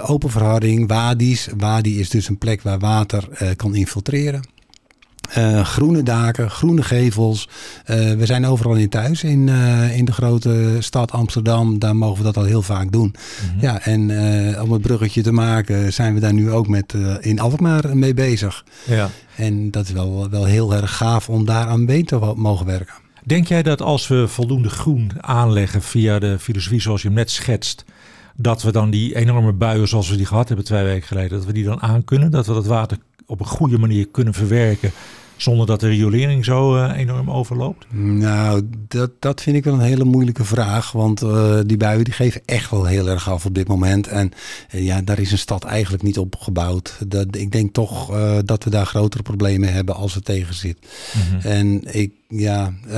open 0.00 0.30
verharding, 0.30 0.88
wadi's. 0.88 1.48
Wadi 1.56 2.00
is 2.00 2.10
dus 2.10 2.28
een 2.28 2.38
plek 2.38 2.62
waar 2.62 2.78
water 2.78 3.54
kan 3.56 3.74
infiltreren. 3.74 4.57
Uh, 5.38 5.64
groene 5.64 6.02
daken, 6.02 6.50
groene 6.50 6.82
gevels. 6.82 7.48
Uh, 7.86 8.12
we 8.12 8.26
zijn 8.26 8.46
overal 8.46 8.74
in 8.74 8.88
thuis 8.88 9.22
in, 9.22 9.46
uh, 9.46 9.96
in 9.96 10.04
de 10.04 10.12
grote 10.12 10.76
stad 10.78 11.12
Amsterdam. 11.12 11.78
Daar 11.78 11.96
mogen 11.96 12.18
we 12.18 12.24
dat 12.24 12.36
al 12.36 12.44
heel 12.44 12.62
vaak 12.62 12.92
doen. 12.92 13.14
Mm 13.14 13.50
-hmm. 13.50 13.60
Ja, 13.60 13.80
en 13.80 14.00
om 14.60 14.72
het 14.72 14.82
bruggetje 14.82 15.22
te 15.22 15.32
maken 15.32 15.92
zijn 15.92 16.14
we 16.14 16.20
daar 16.20 16.32
nu 16.32 16.50
ook 16.50 16.68
met 16.68 16.94
in 17.20 17.40
Alkmaar 17.40 17.96
mee 17.96 18.14
bezig. 18.14 18.64
Ja. 18.86 19.10
En 19.36 19.70
dat 19.70 19.84
is 19.84 19.92
wel, 19.92 20.30
wel 20.30 20.44
heel 20.44 20.74
erg 20.74 20.96
gaaf 20.96 21.28
om 21.28 21.44
daar 21.44 21.66
aan 21.66 21.84
mee 21.84 22.04
te 22.04 22.32
mogen 22.36 22.66
werken. 22.66 22.94
Denk 23.24 23.46
jij 23.46 23.62
dat 23.62 23.82
als 23.82 24.08
we 24.08 24.28
voldoende 24.28 24.68
groen 24.68 25.10
aanleggen 25.20 25.82
via 25.82 26.18
de 26.18 26.38
filosofie 26.38 26.80
zoals 26.80 27.02
je 27.02 27.08
hem 27.08 27.16
net 27.16 27.30
schetst, 27.30 27.84
dat 28.36 28.62
we 28.62 28.72
dan 28.72 28.90
die 28.90 29.16
enorme 29.16 29.52
buien 29.52 29.88
zoals 29.88 30.10
we 30.10 30.16
die 30.16 30.26
gehad 30.26 30.48
hebben 30.48 30.66
twee 30.66 30.84
weken 30.84 31.06
geleden, 31.06 31.30
dat 31.30 31.44
we 31.44 31.52
die 31.52 31.64
dan 31.64 31.82
aankunnen? 31.82 32.30
Dat 32.30 32.46
we 32.46 32.52
dat 32.52 32.66
water 32.66 32.98
op 33.28 33.40
een 33.40 33.46
goede 33.46 33.78
manier 33.78 34.08
kunnen 34.08 34.34
verwerken 34.34 34.92
zonder 35.36 35.66
dat 35.66 35.80
de 35.80 35.88
riolering 35.88 36.44
zo 36.44 36.76
uh, 36.76 36.96
enorm 36.96 37.30
overloopt? 37.30 37.86
Nou, 37.92 38.62
dat, 38.88 39.10
dat 39.18 39.40
vind 39.40 39.56
ik 39.56 39.64
wel 39.64 39.74
een 39.74 39.80
hele 39.80 40.04
moeilijke 40.04 40.44
vraag. 40.44 40.92
Want 40.92 41.22
uh, 41.22 41.58
die 41.66 41.76
buien 41.76 42.04
die 42.04 42.14
geven 42.14 42.40
echt 42.44 42.70
wel 42.70 42.84
heel 42.84 43.08
erg 43.08 43.30
af 43.30 43.44
op 43.44 43.54
dit 43.54 43.68
moment. 43.68 44.06
En 44.06 44.32
uh, 44.74 44.84
ja, 44.84 45.02
daar 45.02 45.18
is 45.18 45.32
een 45.32 45.38
stad 45.38 45.64
eigenlijk 45.64 46.02
niet 46.02 46.18
op 46.18 46.36
gebouwd. 46.38 46.98
Dat, 47.06 47.36
ik 47.36 47.52
denk 47.52 47.72
toch 47.72 48.06
dat 48.44 48.64
we 48.64 48.70
daar 48.70 48.86
grotere 48.86 49.22
problemen 49.22 49.72
hebben 49.72 49.94
als 49.94 50.14
het 50.14 50.24
tegen 50.24 50.54
zit. 50.54 50.78
Mm 51.14 51.22
-hmm. 51.22 51.50
En 51.50 51.94
ik 51.94 52.12
ja, 52.30 52.72
uh, 52.86 52.92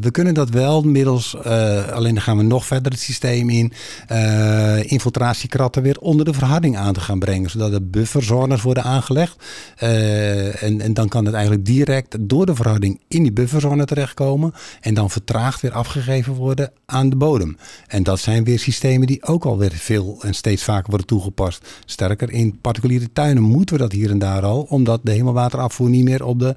we 0.00 0.08
kunnen 0.10 0.34
dat 0.34 0.50
wel 0.50 0.82
middels, 0.82 1.36
uh, 1.46 1.88
alleen 1.88 2.14
dan 2.14 2.22
gaan 2.22 2.36
we 2.36 2.42
nog 2.42 2.66
verder 2.66 2.92
het 2.92 3.00
systeem 3.00 3.50
in, 3.50 3.72
uh, 4.12 4.90
infiltratiekratten 4.92 5.82
weer 5.82 5.98
onder 6.00 6.24
de 6.24 6.32
verharding 6.32 6.76
aan 6.76 6.92
te 6.92 7.00
gaan 7.00 7.18
brengen. 7.18 7.50
Zodat 7.50 7.72
er 7.72 7.90
bufferzones 7.90 8.62
worden 8.62 8.82
aangelegd. 8.82 9.44
en, 9.76 10.80
en 10.80 10.94
dan 10.94 11.08
kan 11.08 11.24
het 11.24 11.34
eigenlijk 11.34 11.66
direct 11.66 12.16
door 12.20 12.46
de 12.46 12.54
verharding 12.54 13.00
in 13.08 13.22
die 13.22 13.32
bufferzone 13.32 13.84
terechtkomen. 13.84 14.52
En 14.80 14.94
dan 14.94 15.10
vertraagd 15.10 15.60
weer 15.60 15.72
afgegeven 15.72 16.34
worden 16.34 16.72
aan 16.86 17.08
de 17.10 17.16
bodem. 17.16 17.56
En 17.86 18.02
dat 18.02 18.20
zijn 18.20 18.44
weer 18.44 18.58
systemen 18.58 19.06
die 19.06 19.22
ook 19.22 19.44
alweer 19.44 19.72
veel 19.72 20.18
en 20.22 20.34
steeds 20.34 20.64
vaker 20.64 20.88
worden 20.88 21.06
toegepast. 21.06 21.68
Sterker, 21.84 22.30
in 22.30 22.58
particuliere 22.60 23.12
tuinen 23.12 23.42
moeten 23.42 23.76
we 23.76 23.82
dat 23.82 23.92
hier 23.92 24.10
en 24.10 24.18
daar 24.18 24.42
al, 24.42 24.66
omdat 24.68 25.00
de 25.02 25.12
hemelwaterafvoer 25.12 25.88
niet 25.88 26.04
meer 26.04 26.24
op 26.24 26.38
de 26.38 26.56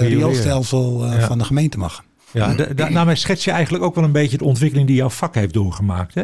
rioolstelsel 0.00 1.04
uh, 1.06 1.14
ja. 1.18 1.26
van 1.26 1.38
de 1.38 1.44
gemeente 1.44 1.78
mag. 1.78 2.04
Ja, 2.32 2.54
daarmee 2.74 3.14
schets 3.14 3.44
je 3.44 3.50
eigenlijk 3.50 3.84
ook 3.84 3.94
wel 3.94 4.04
een 4.04 4.12
beetje 4.12 4.38
de 4.38 4.44
ontwikkeling 4.44 4.86
die 4.86 4.96
jouw 4.96 5.10
vak 5.10 5.34
heeft 5.34 5.52
doorgemaakt. 5.52 6.14
Hè? 6.14 6.22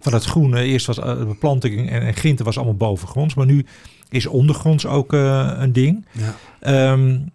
Van 0.00 0.12
het 0.12 0.24
groene, 0.24 0.62
eerst 0.62 0.86
was 0.86 0.98
beplanting 1.18 1.90
en, 1.90 2.02
en 2.02 2.14
grinten 2.14 2.44
was 2.44 2.56
allemaal 2.56 2.76
bovengronds, 2.76 3.34
maar 3.34 3.46
nu 3.46 3.66
is 4.08 4.26
ondergronds 4.26 4.86
ook 4.86 5.12
uh, 5.12 5.50
een 5.58 5.72
ding. 5.72 6.06
Ja. 6.62 6.92
Um, 6.92 7.30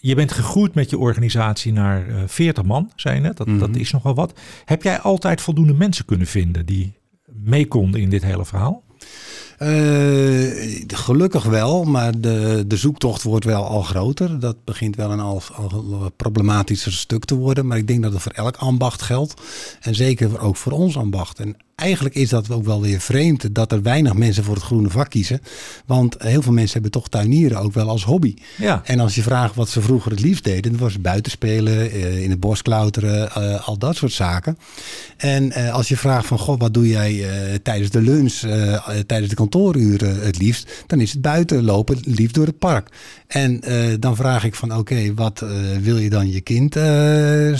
je 0.00 0.14
bent 0.14 0.32
gegroeid 0.32 0.74
met 0.74 0.90
je 0.90 0.98
organisatie 0.98 1.72
naar 1.72 2.08
uh, 2.08 2.16
40 2.26 2.64
man, 2.64 2.90
zei 2.96 3.14
je 3.14 3.20
net. 3.20 3.36
Dat, 3.36 3.46
mm 3.46 3.58
-hmm. 3.58 3.72
dat 3.72 3.80
is 3.80 3.90
nogal 3.90 4.14
wat. 4.14 4.40
Heb 4.64 4.82
jij 4.82 4.98
altijd 4.98 5.40
voldoende 5.40 5.74
mensen 5.74 6.04
kunnen 6.04 6.26
vinden 6.26 6.66
die 6.66 6.92
mee 7.26 7.66
konden 7.66 8.00
in 8.00 8.10
dit 8.10 8.22
hele 8.22 8.44
verhaal? 8.44 8.82
Uh, 9.62 10.84
gelukkig 10.86 11.44
wel, 11.44 11.84
maar 11.84 12.20
de, 12.20 12.64
de 12.66 12.76
zoektocht 12.76 13.22
wordt 13.22 13.44
wel 13.44 13.64
al 13.64 13.82
groter. 13.82 14.40
Dat 14.40 14.64
begint 14.64 14.96
wel 14.96 15.10
een 15.10 15.20
al, 15.20 15.42
al 15.54 16.10
problematischer 16.16 16.92
stuk 16.92 17.24
te 17.24 17.34
worden. 17.34 17.66
Maar 17.66 17.78
ik 17.78 17.86
denk 17.86 18.02
dat 18.02 18.12
het 18.12 18.22
voor 18.22 18.32
elk 18.32 18.56
ambacht 18.56 19.02
geldt. 19.02 19.34
En 19.80 19.94
zeker 19.94 20.40
ook 20.40 20.56
voor 20.56 20.72
ons 20.72 20.96
ambacht. 20.96 21.38
En 21.38 21.56
eigenlijk 21.78 22.14
is 22.14 22.28
dat 22.28 22.50
ook 22.50 22.64
wel 22.64 22.80
weer 22.80 23.00
vreemd 23.00 23.54
dat 23.54 23.72
er 23.72 23.82
weinig 23.82 24.14
mensen 24.14 24.44
voor 24.44 24.54
het 24.54 24.64
groene 24.64 24.90
vak 24.90 25.10
kiezen. 25.10 25.40
Want 25.86 26.16
heel 26.18 26.42
veel 26.42 26.52
mensen 26.52 26.72
hebben 26.72 26.90
toch 26.90 27.08
tuinieren 27.08 27.58
ook 27.58 27.72
wel 27.72 27.88
als 27.88 28.04
hobby. 28.04 28.34
Ja. 28.56 28.80
En 28.84 29.00
als 29.00 29.14
je 29.14 29.22
vraagt 29.22 29.54
wat 29.54 29.68
ze 29.68 29.80
vroeger 29.80 30.10
het 30.10 30.20
liefst 30.20 30.44
deden, 30.44 30.72
dat 30.72 30.80
was 30.80 31.00
buitenspelen, 31.00 31.92
in 32.22 32.30
het 32.30 32.40
bos 32.40 32.62
klauteren, 32.62 33.32
al 33.64 33.78
dat 33.78 33.96
soort 33.96 34.12
zaken. 34.12 34.58
En 35.16 35.52
als 35.72 35.88
je 35.88 35.96
vraagt 35.96 36.26
van, 36.26 36.38
god, 36.38 36.60
wat 36.60 36.74
doe 36.74 36.88
jij 36.88 37.24
tijdens 37.62 37.90
de 37.90 38.00
lunch, 38.00 38.34
tijdens 39.06 39.28
de 39.28 39.36
kantooruren 39.36 40.20
het 40.20 40.38
liefst, 40.38 40.70
dan 40.86 41.00
is 41.00 41.12
het 41.12 41.20
buiten 41.20 41.64
lopen, 41.64 41.98
liefst 42.04 42.34
door 42.34 42.46
het 42.46 42.58
park. 42.58 42.88
En 43.26 43.60
dan 44.00 44.16
vraag 44.16 44.44
ik 44.44 44.54
van, 44.54 44.76
oké, 44.76 45.14
wat 45.14 45.44
wil 45.80 45.98
je 45.98 46.10
dan 46.10 46.30
je 46.30 46.40
kind 46.40 46.76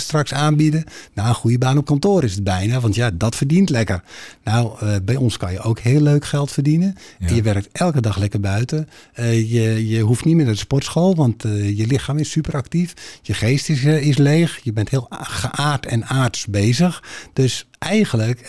straks 0.01 0.33
aanbieden? 0.33 0.83
Nou, 1.13 1.27
een 1.27 1.35
goede 1.35 1.57
baan 1.57 1.77
op 1.77 1.85
kantoor 1.85 2.23
is 2.23 2.33
het 2.33 2.43
bijna, 2.43 2.79
want 2.79 2.95
ja, 2.95 3.11
dat 3.13 3.35
verdient 3.35 3.69
lekker. 3.69 4.03
Nou, 4.43 4.83
uh, 4.83 4.95
bij 5.03 5.15
ons 5.15 5.37
kan 5.37 5.51
je 5.51 5.59
ook 5.59 5.79
heel 5.79 6.01
leuk 6.01 6.25
geld 6.25 6.51
verdienen. 6.51 6.95
Ja. 7.19 7.27
En 7.27 7.35
je 7.35 7.41
werkt 7.41 7.69
elke 7.71 8.01
dag 8.01 8.17
lekker 8.17 8.39
buiten. 8.39 8.89
Uh, 9.19 9.51
je, 9.51 9.87
je 9.87 10.01
hoeft 10.01 10.25
niet 10.25 10.35
meer 10.35 10.45
naar 10.45 10.53
de 10.53 10.59
sportschool, 10.59 11.15
want 11.15 11.45
uh, 11.45 11.77
je 11.77 11.87
lichaam 11.87 12.17
is 12.17 12.31
super 12.31 12.53
actief. 12.53 12.93
Je 13.21 13.33
geest 13.33 13.69
is, 13.69 13.83
is 13.83 14.17
leeg. 14.17 14.59
Je 14.63 14.73
bent 14.73 14.89
heel 14.89 15.07
geaard 15.09 15.85
en 15.85 16.05
aards 16.05 16.45
bezig. 16.45 17.03
Dus 17.33 17.67
eigenlijk 17.79 18.45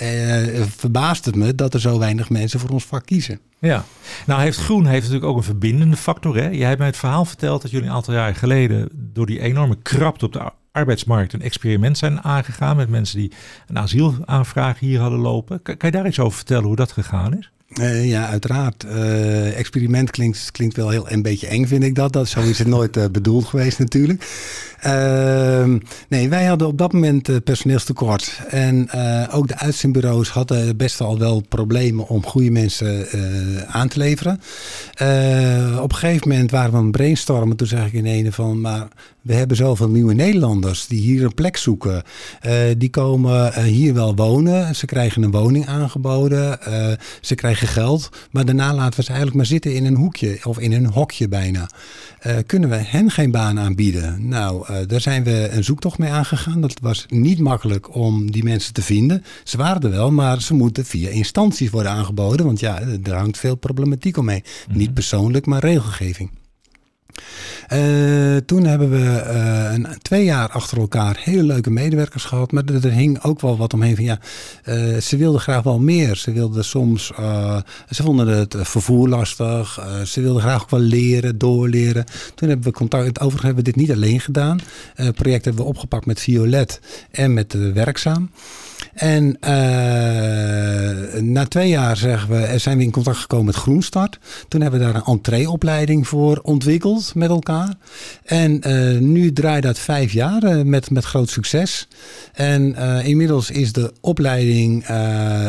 verbaast 0.77 1.25
het 1.25 1.37
me 1.37 1.55
dat 1.55 1.75
er 1.75 1.81
zo 1.81 1.99
weinig 1.99 2.31
mensen 2.31 2.61
voor 2.61 2.71
ons 2.71 2.85
vak 2.85 3.07
kiezen. 3.07 3.41
Ja, 3.59 3.85
nou 4.27 4.41
heeft 4.41 4.59
groen 4.59 4.87
heeft 4.87 5.03
natuurlijk 5.03 5.31
ook 5.31 5.37
een 5.37 5.43
verbindende 5.43 5.97
factor. 5.97 6.37
Hè? 6.37 6.49
Jij 6.49 6.67
hebt 6.67 6.79
mij 6.79 6.87
het 6.87 6.97
verhaal 6.97 7.25
verteld 7.25 7.63
dat 7.63 7.71
jullie 7.71 7.89
een 7.89 7.95
aantal 7.95 8.15
jaren 8.15 8.35
geleden 8.35 8.89
door 8.93 9.27
die 9.27 9.41
enorme 9.41 9.77
krapte 9.83 10.25
op 10.25 10.33
de 10.33 10.39
arbeidsmarkt 10.73 11.33
een 11.33 11.43
experiment 11.43 11.99
zijn 11.99 12.21
aangegaan 12.21 12.77
met 12.77 12.89
mensen 12.89 13.19
die 13.19 13.33
een 13.67 13.79
asielaanvraag 13.79 14.79
hier 14.79 15.01
hadden 15.01 15.19
lopen. 15.19 15.63
Kan, 15.63 15.77
kan 15.77 15.91
je 15.91 15.97
daar 15.97 16.07
iets 16.07 16.19
over 16.19 16.37
vertellen 16.37 16.65
hoe 16.65 16.77
dat 16.77 16.93
gegaan 16.93 17.39
is? 17.39 17.51
Uh, 17.79 18.09
ja, 18.09 18.29
uiteraard. 18.29 18.85
Uh, 18.85 19.59
experiment 19.59 20.11
klinkt, 20.11 20.51
klinkt 20.51 20.77
wel 20.77 20.89
heel 20.89 21.11
een 21.11 21.23
beetje 21.23 21.47
eng, 21.47 21.67
vind 21.67 21.83
ik 21.83 21.95
dat. 21.95 22.13
dat 22.13 22.29
zo 22.29 22.41
is 22.41 22.59
het 22.59 22.67
nooit 22.67 22.97
uh, 22.97 23.05
bedoeld 23.13 23.45
geweest 23.45 23.79
natuurlijk. 23.79 24.25
Ehm, 24.81 25.79
nee, 26.09 26.29
wij 26.29 26.45
hadden 26.45 26.69
op 26.69 26.79
dat 26.79 26.93
moment 26.93 27.45
personeelstekort. 27.45 28.41
En 28.49 28.91
ook 29.31 29.49
de 29.49 29.57
uitzendbureaus 29.57 30.29
hadden 30.29 30.77
best 30.77 30.99
wel 30.99 31.19
wel 31.19 31.43
problemen 31.49 32.09
om 32.09 32.25
goede 32.25 32.51
mensen 32.51 33.07
aan 33.69 33.89
te 33.89 33.99
leveren. 33.99 34.41
op 35.83 35.93
een 35.93 35.99
gegeven 35.99 36.29
moment 36.29 36.51
waren 36.51 36.71
we 36.71 36.77
aan 36.77 36.83
het 36.83 36.93
brainstormen. 36.93 37.57
Toen 37.57 37.67
zeg 37.67 37.87
ik 37.87 37.93
in 37.93 38.07
ene 38.07 38.33
van, 38.33 38.61
maar 38.61 38.89
we 39.23 39.35
hebben 39.35 39.57
zoveel 39.57 39.89
nieuwe 39.89 40.15
Nederlanders 40.15 40.87
die 40.87 41.01
hier 41.01 41.25
een 41.25 41.35
plek 41.35 41.57
zoeken. 41.57 42.03
die 42.77 42.91
komen 42.91 43.63
hier 43.65 43.95
wel 43.95 44.15
wonen. 44.15 44.75
Ze 44.75 44.87
krijgen 44.87 45.23
een 45.23 45.31
woning 45.31 45.67
aangeboden. 45.67 46.59
ze 47.21 47.35
krijgen 47.35 47.69
geld. 47.69 48.09
Maar 48.31 48.45
daarna 48.45 48.75
laten 48.75 48.97
we 48.97 49.03
ze 49.03 49.09
eigenlijk 49.09 49.37
maar 49.37 49.47
zitten 49.47 49.75
in 49.75 49.85
een 49.85 49.97
hoekje 49.97 50.39
of 50.43 50.59
in 50.59 50.73
een 50.73 50.87
hokje 50.87 51.29
bijna. 51.29 51.71
Uh, 52.27 52.37
kunnen 52.47 52.69
we 52.69 52.77
hen 52.77 53.11
geen 53.11 53.31
baan 53.31 53.59
aanbieden? 53.59 54.29
Nou, 54.29 54.87
daar 54.87 55.01
zijn 55.01 55.25
we 55.25 55.49
een 55.51 55.65
zoektocht 55.65 55.99
mee 55.99 56.11
aangegaan. 56.11 56.61
Dat 56.61 56.81
was 56.83 57.07
niet 57.09 57.39
makkelijk 57.39 57.95
om 57.95 58.31
die 58.31 58.45
mensen 58.45 58.73
te 58.73 58.83
vinden. 58.83 59.25
Ze 59.45 59.57
waren 59.57 59.83
er 59.83 59.91
wel, 59.91 60.11
maar 60.11 60.43
ze 60.43 60.55
moeten 60.55 60.85
via 60.85 61.09
instanties 61.09 61.71
worden 61.71 61.93
aangeboden. 61.93 62.47
Want 62.47 62.61
ja, 62.61 62.81
er 63.03 63.15
hangt 63.15 63.39
veel 63.39 63.55
problematiek 63.55 64.17
omheen. 64.17 64.43
Mm 64.45 64.71
-hmm. 64.71 64.79
Niet 64.79 64.95
persoonlijk, 64.95 65.47
maar 65.47 65.61
regelgeving. 65.61 66.31
Uh, 67.73 68.37
toen 68.37 68.65
hebben 68.65 68.91
we 68.91 68.97
uh, 68.97 69.73
een, 69.73 69.87
twee 70.03 70.25
jaar 70.25 70.49
achter 70.49 70.79
elkaar 70.79 71.17
hele 71.21 71.43
leuke 71.43 71.71
medewerkers 71.71 72.25
gehad. 72.25 72.53
Maar 72.53 72.65
er, 72.65 72.91
hing 72.91 73.23
ook 73.23 73.41
wel 73.41 73.57
wat 73.57 73.73
omheen 73.73 73.97
van 73.97 74.05
ja, 74.05 74.19
uh, 74.65 74.97
ze 74.97 75.17
wilden 75.17 75.41
graag 75.41 75.63
wel 75.63 75.79
meer. 75.79 76.17
Ze 76.17 76.33
wilden 76.33 76.65
soms, 76.65 77.07
ze 77.91 78.03
vonden 78.03 78.27
het 78.27 78.55
vervoer 78.59 79.09
lastig. 79.09 79.81
ze 80.05 80.21
wilden 80.21 80.43
graag 80.43 80.63
ook 80.63 80.71
wel 80.71 80.81
leren, 80.81 81.39
doorleren. 81.39 82.05
Toen 82.35 82.49
hebben 82.49 82.67
we 82.67 82.73
contact, 82.73 83.21
overigens 83.21 83.43
hebben 83.43 83.65
we 83.65 83.71
dit 83.71 83.81
niet 83.81 83.93
alleen 83.93 84.21
gedaan. 84.21 84.61
het 84.95 85.15
project 85.15 85.45
hebben 85.45 85.63
we 85.63 85.71
opgepakt 85.71 86.07
met 86.07 86.21
Violet 86.21 86.81
en 87.11 87.35
met 87.35 87.73
Werkzaam. 87.73 88.31
En 88.95 89.37
uh, 89.45 89.51
na 91.21 91.47
twee 91.49 91.69
jaar 91.69 91.97
zeggen 91.97 92.29
we, 92.31 92.59
zijn 92.59 92.79
we 92.79 92.85
in 92.85 92.91
contact 92.91 93.19
gekomen 93.19 93.47
met 93.47 93.55
Groenstart. 93.55 94.19
Toen 94.49 94.61
hebben 94.61 94.81
we 94.81 94.87
daar 94.87 94.95
een 94.95 95.13
entreeopleiding 95.13 96.09
voor 96.09 96.41
ontwikkeld 96.43 97.15
met 97.15 97.29
elkaar. 97.29 97.75
En 98.25 98.69
uh, 98.69 98.99
nu 98.99 99.33
draait 99.33 99.63
dat 99.63 99.79
vijf 99.79 100.13
jaar 100.13 100.45
uh, 100.45 100.63
met, 100.63 100.91
met 100.91 101.05
groot 101.05 101.31
succes. 101.31 101.89
En 102.33 102.77
inmiddels 103.05 103.51
is 103.51 103.73
de 103.73 103.93
opleiding, 104.01 104.87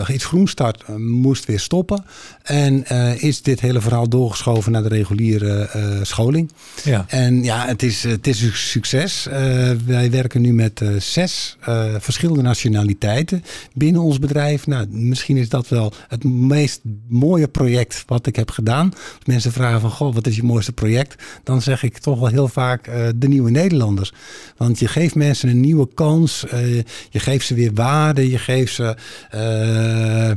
iets 0.07 0.25
Groenstart 0.25 0.97
moest 0.97 1.45
weer 1.45 1.59
stoppen. 1.59 2.05
En 2.43 2.87
is 3.19 3.41
dit 3.41 3.59
hele 3.59 3.81
verhaal 3.81 4.09
doorgeschoven 4.09 4.71
naar 4.71 4.83
de 4.83 4.89
reguliere 4.89 5.69
scholing. 6.01 6.51
Ja. 6.83 7.05
En 7.07 7.43
ja, 7.43 7.65
het 7.67 7.83
is, 7.83 8.03
het 8.03 8.27
is 8.27 8.41
een 8.41 8.51
succes. 8.53 9.27
wij 9.85 10.11
werken 10.11 10.41
nu 10.41 10.53
met 10.53 10.81
zes 10.97 11.57
verschillende 11.99 12.41
nationaliteiten 12.41 13.30
binnen 13.73 14.01
ons 14.01 14.19
bedrijf. 14.19 14.67
Nou, 14.67 14.87
misschien 14.89 15.37
is 15.37 15.49
dat 15.49 15.67
wel 15.67 15.93
het 16.07 16.23
meest 16.23 16.81
mooie 17.07 17.47
project 17.47 18.03
wat 18.07 18.27
ik 18.27 18.35
heb 18.35 18.51
gedaan. 18.51 18.93
Als 18.93 19.25
mensen 19.25 19.51
vragen 19.51 19.81
van, 19.81 19.91
goh, 19.91 20.13
wat 20.13 20.27
is 20.27 20.35
je 20.35 20.43
mooiste 20.43 20.71
project? 20.71 21.23
Dan 21.43 21.61
zeg 21.61 21.83
ik 21.83 21.97
toch 21.97 22.19
wel 22.19 22.27
heel 22.27 22.47
vaak 22.47 22.87
uh, 22.87 23.07
de 23.15 23.27
nieuwe 23.27 23.51
Nederlanders. 23.51 24.13
Want 24.57 24.79
je 24.79 24.87
geeft 24.87 25.15
mensen 25.15 25.49
een 25.49 25.59
nieuwe 25.59 25.87
kans. 25.93 26.45
Uh, 26.53 26.75
je 27.09 27.19
geeft 27.19 27.45
ze 27.45 27.53
weer 27.53 27.73
waarde. 27.73 28.29
Je 28.29 28.37
geeft 28.37 28.73
ze... 28.73 28.95
Uh, 29.35 30.31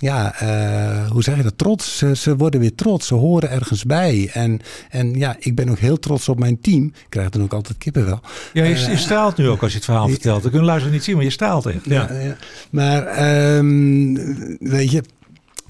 ja, 0.00 0.42
uh, 0.42 1.10
hoe 1.10 1.22
zeg 1.22 1.36
je 1.36 1.42
dat? 1.42 1.58
Trots. 1.58 1.98
Ze, 1.98 2.16
ze, 2.16 2.36
worden 2.36 2.60
weer 2.60 2.74
trots. 2.74 3.06
Ze 3.06 3.14
horen 3.14 3.50
ergens 3.50 3.84
bij. 3.84 4.30
En, 4.32 4.60
en 4.90 5.14
ja, 5.14 5.36
ik 5.38 5.54
ben 5.54 5.68
ook 5.68 5.78
heel 5.78 5.98
trots 5.98 6.28
op 6.28 6.38
mijn 6.38 6.60
team. 6.60 6.84
Ik 6.84 7.06
krijg 7.08 7.28
dan 7.30 7.42
ook 7.42 7.52
altijd 7.52 7.78
kippen 7.78 8.04
wel. 8.04 8.20
Ja, 8.52 8.64
je, 8.64 8.90
je 8.90 8.96
straalt 8.96 9.36
nu 9.36 9.48
ook 9.48 9.62
als 9.62 9.70
je 9.70 9.76
het 9.76 9.84
verhaal 9.84 10.08
vertelt. 10.18 10.42
Dat 10.42 10.50
kunnen 10.50 10.68
luisteren 10.68 10.94
niet 10.94 11.04
zien, 11.04 11.14
maar 11.14 11.24
je 11.24 11.30
straalt 11.30 11.66
echt. 11.66 11.84
Ja. 11.84 12.08
ja, 12.12 12.18
ja. 12.18 12.36
Maar 12.70 13.56
um, 13.56 14.58
weet 14.58 14.90
je, 14.90 15.02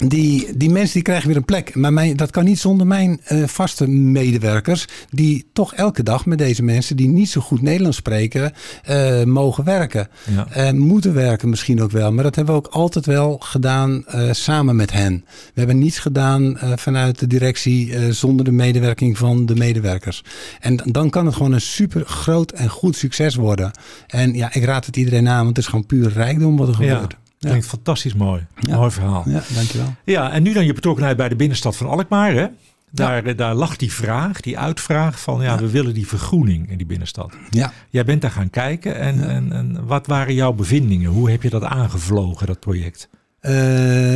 die, 0.07 0.57
die 0.57 0.69
mensen 0.69 0.93
die 0.93 1.01
krijgen 1.01 1.27
weer 1.27 1.37
een 1.37 1.45
plek. 1.45 1.75
Maar 1.75 1.93
mijn, 1.93 2.15
dat 2.15 2.31
kan 2.31 2.45
niet 2.45 2.59
zonder 2.59 2.87
mijn 2.87 3.21
uh, 3.31 3.47
vaste 3.47 3.87
medewerkers. 3.87 4.87
Die 5.09 5.49
toch 5.53 5.73
elke 5.73 6.03
dag 6.03 6.25
met 6.25 6.37
deze 6.37 6.63
mensen 6.63 6.95
die 6.95 7.07
niet 7.07 7.29
zo 7.29 7.41
goed 7.41 7.61
Nederlands 7.61 7.97
spreken. 7.97 8.53
Uh, 8.89 9.23
mogen 9.23 9.63
werken. 9.63 10.07
Ja. 10.35 10.71
Uh, 10.71 10.79
moeten 10.79 11.13
werken 11.13 11.49
misschien 11.49 11.81
ook 11.81 11.91
wel. 11.91 12.11
Maar 12.11 12.23
dat 12.23 12.35
hebben 12.35 12.53
we 12.53 12.59
ook 12.59 12.73
altijd 12.73 13.05
wel 13.05 13.37
gedaan 13.37 14.05
samen 14.31 14.75
met 14.75 14.91
hen. 14.91 15.25
We 15.25 15.59
hebben 15.59 15.79
niets 15.79 15.99
gedaan 15.99 16.57
vanuit 16.75 17.19
de 17.19 17.27
directie 17.27 18.13
zonder 18.13 18.45
de 18.45 18.51
medewerking 18.51 19.17
van 19.17 19.45
de 19.45 19.55
medewerkers. 19.55 20.23
En 20.59 20.79
dan 20.85 21.09
kan 21.09 21.25
het 21.25 21.35
gewoon 21.35 21.51
een 21.51 21.61
super 21.61 22.05
groot 22.05 22.51
en 22.51 22.69
goed 22.69 22.95
succes 22.95 23.35
worden. 23.35 23.71
En 24.07 24.33
ja, 24.33 24.53
ik 24.53 24.63
raad 24.63 24.85
het 24.85 24.97
iedereen 24.97 25.27
aan, 25.27 25.43
want 25.43 25.47
het 25.47 25.57
is 25.57 25.65
gewoon 25.65 25.85
puur 25.85 26.11
rijkdom 26.13 26.57
wat 26.57 26.67
er 26.67 26.73
gebeurt. 26.73 27.11
Ja. 27.11 27.20
Klinkt 27.49 27.65
fantastisch 27.65 28.13
mooi. 28.13 28.45
Mooi 28.69 28.91
verhaal. 28.91 29.23
Ja, 29.25 29.41
dankjewel. 29.53 29.95
Ja, 30.03 30.31
en 30.31 30.43
nu 30.43 30.53
dan 30.53 30.65
je 30.65 30.73
betrokkenheid 30.73 31.17
bij 31.17 31.29
de 31.29 31.35
binnenstad 31.35 31.75
van 31.75 31.87
Alkmaar. 31.87 32.33
Hè? 32.33 32.47
Daar, 32.91 33.27
ja. 33.27 33.33
daar 33.33 33.55
lag 33.55 33.75
die 33.75 33.93
vraag, 33.93 34.41
die 34.41 34.59
uitvraag 34.59 35.21
van 35.21 35.41
ja, 35.41 35.57
we 35.57 35.69
willen 35.69 35.93
die 35.93 36.07
vergroening 36.07 36.69
in 36.69 36.77
die 36.77 36.85
binnenstad. 36.85 37.33
Ja. 37.49 37.71
Jij 37.89 38.05
bent 38.05 38.21
daar 38.21 38.31
gaan 38.31 38.49
kijken 38.49 38.99
en, 38.99 39.29
en, 39.29 39.51
en 39.51 39.85
wat 39.85 40.07
waren 40.07 40.33
jouw 40.33 40.53
bevindingen? 40.53 41.09
Hoe 41.09 41.29
heb 41.29 41.43
je 41.43 41.49
dat 41.49 41.63
aangevlogen, 41.63 42.47
dat 42.47 42.59
project? 42.59 43.09
Uh, 43.49 43.51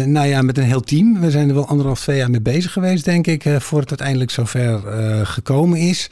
nou 0.03 0.27
ja, 0.27 0.41
met 0.41 0.57
een 0.57 0.63
heel 0.63 0.81
team. 0.81 1.19
We 1.19 1.31
zijn 1.31 1.47
er 1.47 1.55
wel 1.55 1.67
anderhalf, 1.67 2.01
twee 2.01 2.17
jaar 2.17 2.29
mee 2.29 2.41
bezig 2.41 2.71
geweest, 2.71 3.05
denk 3.05 3.27
ik, 3.27 3.45
uh, 3.45 3.59
voor 3.59 3.79
het 3.79 3.89
uiteindelijk 3.89 4.31
zover 4.31 4.81
uh, 4.85 5.19
gekomen 5.23 5.79
is. 5.79 6.09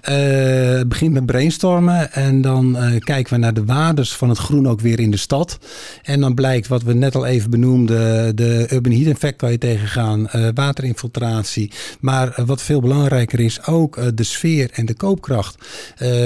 het 0.00 0.88
begint 0.88 1.12
met 1.12 1.26
brainstormen 1.26 2.12
en 2.12 2.40
dan 2.40 2.76
kijken 2.98 3.34
we 3.34 3.38
naar 3.38 3.54
de 3.54 3.64
waardes 3.64 4.12
van 4.12 4.28
het 4.28 4.38
groen 4.38 4.68
ook 4.68 4.80
weer 4.80 5.00
in 5.00 5.10
de 5.10 5.16
stad. 5.16 5.58
En 6.02 6.20
dan 6.20 6.34
blijkt 6.34 6.68
wat 6.68 6.82
we 6.82 6.92
net 6.92 7.14
al 7.14 7.26
even 7.26 7.50
benoemden, 7.50 8.36
de 8.36 8.66
urban 8.70 8.92
heat 8.92 9.06
effect 9.06 9.36
kan 9.36 9.50
je 9.50 9.58
tegengaan, 9.58 10.28
waterinfiltratie. 10.54 11.70
Maar 12.00 12.42
wat 12.46 12.62
veel 12.62 12.80
belangrijker 12.80 13.40
is, 13.40 13.66
ook 13.66 14.16
de 14.16 14.24
sfeer 14.24 14.70
en 14.72 14.86
de 14.86 14.94
koopkracht. 14.94 15.56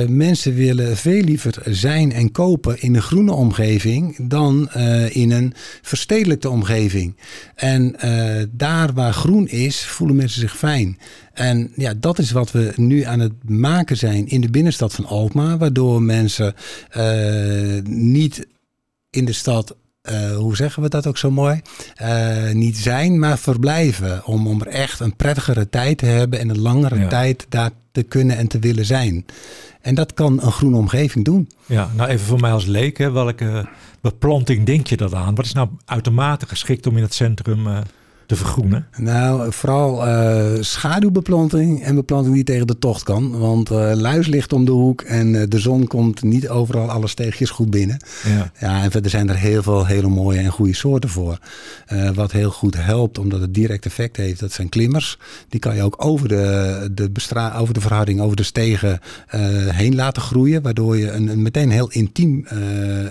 mensen 0.08 0.54
willen 0.54 0.96
veel 0.96 1.22
liever 1.22 1.54
zijn 1.64 2.12
en 2.12 2.32
kopen 2.32 2.80
in 2.80 2.94
een 2.94 3.02
groene 3.02 3.32
omgeving 3.32 4.28
dan 4.28 4.72
in 5.08 5.30
een 5.30 5.54
de 6.26 6.50
omgeving. 6.50 7.16
En 7.54 7.96
uh, 8.04 8.42
daar 8.50 8.92
waar 8.92 9.12
groen 9.12 9.48
is, 9.48 9.84
voelen 9.84 10.16
mensen 10.16 10.40
zich 10.40 10.56
fijn. 10.56 10.98
En 11.32 11.72
ja, 11.76 11.94
dat 11.94 12.18
is 12.18 12.30
wat 12.30 12.52
we 12.52 12.72
nu 12.76 13.02
aan 13.02 13.20
het 13.20 13.32
maken 13.48 13.96
zijn 13.96 14.28
in 14.28 14.40
de 14.40 14.50
binnenstad 14.50 14.94
van 14.94 15.06
Alkmaar. 15.06 15.58
Waardoor 15.58 16.02
mensen 16.02 16.54
uh, 16.96 17.82
niet 17.84 18.46
in 19.10 19.24
de 19.24 19.32
stad 19.32 19.76
uh, 20.10 20.36
hoe 20.36 20.56
zeggen 20.56 20.82
we 20.82 20.88
dat 20.88 21.06
ook 21.06 21.18
zo 21.18 21.30
mooi? 21.30 21.60
Uh, 22.02 22.50
niet 22.52 22.76
zijn, 22.76 23.18
maar 23.18 23.38
verblijven. 23.38 24.24
Om, 24.24 24.46
om 24.46 24.60
er 24.60 24.66
echt 24.66 25.00
een 25.00 25.16
prettigere 25.16 25.68
tijd 25.68 25.98
te 25.98 26.06
hebben 26.06 26.38
en 26.38 26.48
een 26.48 26.60
langere 26.60 26.98
ja. 26.98 27.08
tijd 27.08 27.46
daar 27.48 27.70
te 27.92 28.02
kunnen 28.02 28.36
en 28.36 28.46
te 28.46 28.58
willen 28.58 28.84
zijn. 28.84 29.26
En 29.80 29.94
dat 29.94 30.14
kan 30.14 30.42
een 30.42 30.52
groene 30.52 30.76
omgeving 30.76 31.24
doen. 31.24 31.50
Ja, 31.66 31.90
nou 31.96 32.08
even 32.08 32.26
voor 32.26 32.40
mij 32.40 32.52
als 32.52 32.66
leek, 32.66 32.98
hè, 32.98 33.10
welke 33.10 33.68
beplanting 34.00 34.66
denk 34.66 34.86
je 34.86 34.96
dat 34.96 35.14
aan? 35.14 35.34
Wat 35.34 35.44
is 35.44 35.52
nou 35.52 35.68
uitermate 35.84 36.46
geschikt 36.46 36.86
om 36.86 36.96
in 36.96 37.02
het 37.02 37.14
centrum 37.14 37.66
uh, 37.66 37.78
te 38.26 38.36
vergroenen? 38.36 38.86
Nou, 38.96 39.52
vooral 39.52 40.06
uh, 40.08 40.62
schaduwbeplanting 40.62 41.82
en 41.82 41.94
beplanting 41.94 42.34
die 42.34 42.44
tegen 42.44 42.66
de 42.66 42.78
tocht 42.78 43.02
kan. 43.02 43.38
Want 43.38 43.70
uh, 43.70 43.92
luis 43.94 44.26
ligt 44.26 44.52
om 44.52 44.64
de 44.64 44.70
hoek 44.70 45.02
en 45.02 45.34
uh, 45.34 45.42
de 45.48 45.58
zon 45.58 45.86
komt 45.86 46.22
niet 46.22 46.48
overal 46.48 46.90
alle 46.90 47.08
steegjes 47.08 47.50
goed 47.50 47.70
binnen. 47.70 47.96
Ja. 48.24 48.52
ja, 48.60 48.82
en 48.82 48.90
verder 48.90 49.10
zijn 49.10 49.28
er 49.28 49.36
heel 49.36 49.62
veel 49.62 49.86
hele 49.86 50.08
mooie 50.08 50.38
en 50.38 50.50
goede 50.50 50.74
soorten 50.74 51.10
voor. 51.10 51.38
wat 52.14 52.32
heel 52.32 52.50
goed 52.50 52.76
helpt, 52.76 53.18
omdat 53.18 53.40
het 53.40 53.54
direct 53.54 53.86
effect 53.86 54.16
heeft, 54.16 54.40
dat 54.40 54.52
zijn 54.52 54.68
klimmers. 54.68 55.18
Die 55.48 55.60
kan 55.60 55.76
je 55.76 55.82
ook 55.82 56.04
over 56.04 56.28
de, 56.28 56.88
de, 56.92 57.10
bestra 57.10 57.56
over 57.56 57.74
de 57.74 57.80
verhouding, 57.80 58.20
over 58.20 58.36
de 58.36 58.42
stegen 58.42 59.00
heen 59.70 59.94
laten 59.94 60.22
groeien. 60.22 60.62
Waardoor 60.62 60.96
je 60.96 61.10
een, 61.10 61.28
een 61.28 61.42
meteen 61.42 61.70
heel 61.70 61.90
intiem, 61.90 62.46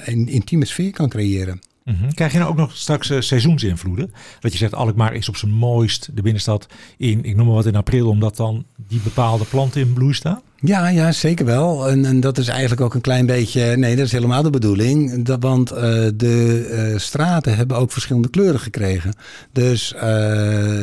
een 0.05 0.27
intieme 0.27 0.65
sfeer 0.65 0.91
kan 0.91 1.09
creëren. 1.09 1.59
-hmm. 1.93 2.13
Krijg 2.13 2.31
je 2.31 2.37
nou 2.37 2.49
ook 2.49 2.57
nog 2.57 2.75
straks 2.75 3.09
uh, 3.09 3.21
seizoensinvloeden? 3.21 4.13
Dat 4.39 4.51
je 4.51 4.57
zegt 4.57 4.73
Alkmaar 4.73 5.13
is 5.13 5.29
op 5.29 5.35
zijn 5.35 5.51
mooist 5.51 6.15
de 6.15 6.21
binnenstad 6.21 6.67
in, 6.97 7.23
ik 7.23 7.35
noem 7.35 7.45
maar 7.45 7.55
wat 7.55 7.65
in 7.65 7.75
april, 7.75 8.09
omdat 8.09 8.35
dan 8.35 8.65
die 8.87 8.99
bepaalde 8.99 9.45
planten 9.45 9.81
in 9.81 9.93
bloei 9.93 10.13
staan? 10.13 10.41
Ja, 10.59 10.87
ja, 10.87 11.11
zeker 11.11 11.45
wel. 11.45 11.89
En, 11.89 12.05
en 12.05 12.19
dat 12.19 12.37
is 12.37 12.47
eigenlijk 12.47 12.81
ook 12.81 12.93
een 12.93 13.01
klein 13.01 13.25
beetje. 13.25 13.77
Nee, 13.77 13.95
dat 13.95 14.05
is 14.05 14.11
helemaal 14.11 14.43
de 14.43 14.49
bedoeling. 14.49 15.27
Want 15.39 15.71
uh, 15.71 15.79
de 16.15 16.67
uh, 16.71 16.99
straten 16.99 17.55
hebben 17.55 17.77
ook 17.77 17.91
verschillende 17.91 18.29
kleuren 18.29 18.59
gekregen. 18.59 19.13
Dus 19.51 19.93
uh, 19.95 20.01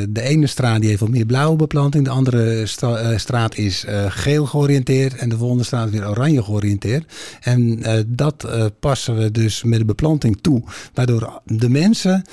de 0.08 0.22
ene 0.22 0.46
straat 0.46 0.80
die 0.80 0.88
heeft 0.88 1.00
wat 1.00 1.10
meer 1.10 1.26
blauwe 1.26 1.56
beplanting. 1.56 2.04
De 2.04 2.10
andere 2.10 2.66
stra 2.66 3.18
straat 3.18 3.56
is 3.56 3.84
geel 4.08 4.46
georiënteerd. 4.46 5.14
En 5.14 5.28
de 5.28 5.36
volgende 5.36 5.64
straat 5.64 5.90
weer 5.90 6.08
oranje 6.08 6.42
georiënteerd. 6.42 7.12
En 7.40 7.82
dat 8.06 8.48
passen 8.80 9.16
we 9.16 9.30
dus 9.30 9.62
met 9.62 9.78
de 9.78 9.84
beplanting 9.84 10.38
toe. 10.40 10.62
Waardoor 10.94 11.40
de 11.44 11.68
mensen, 11.68 12.24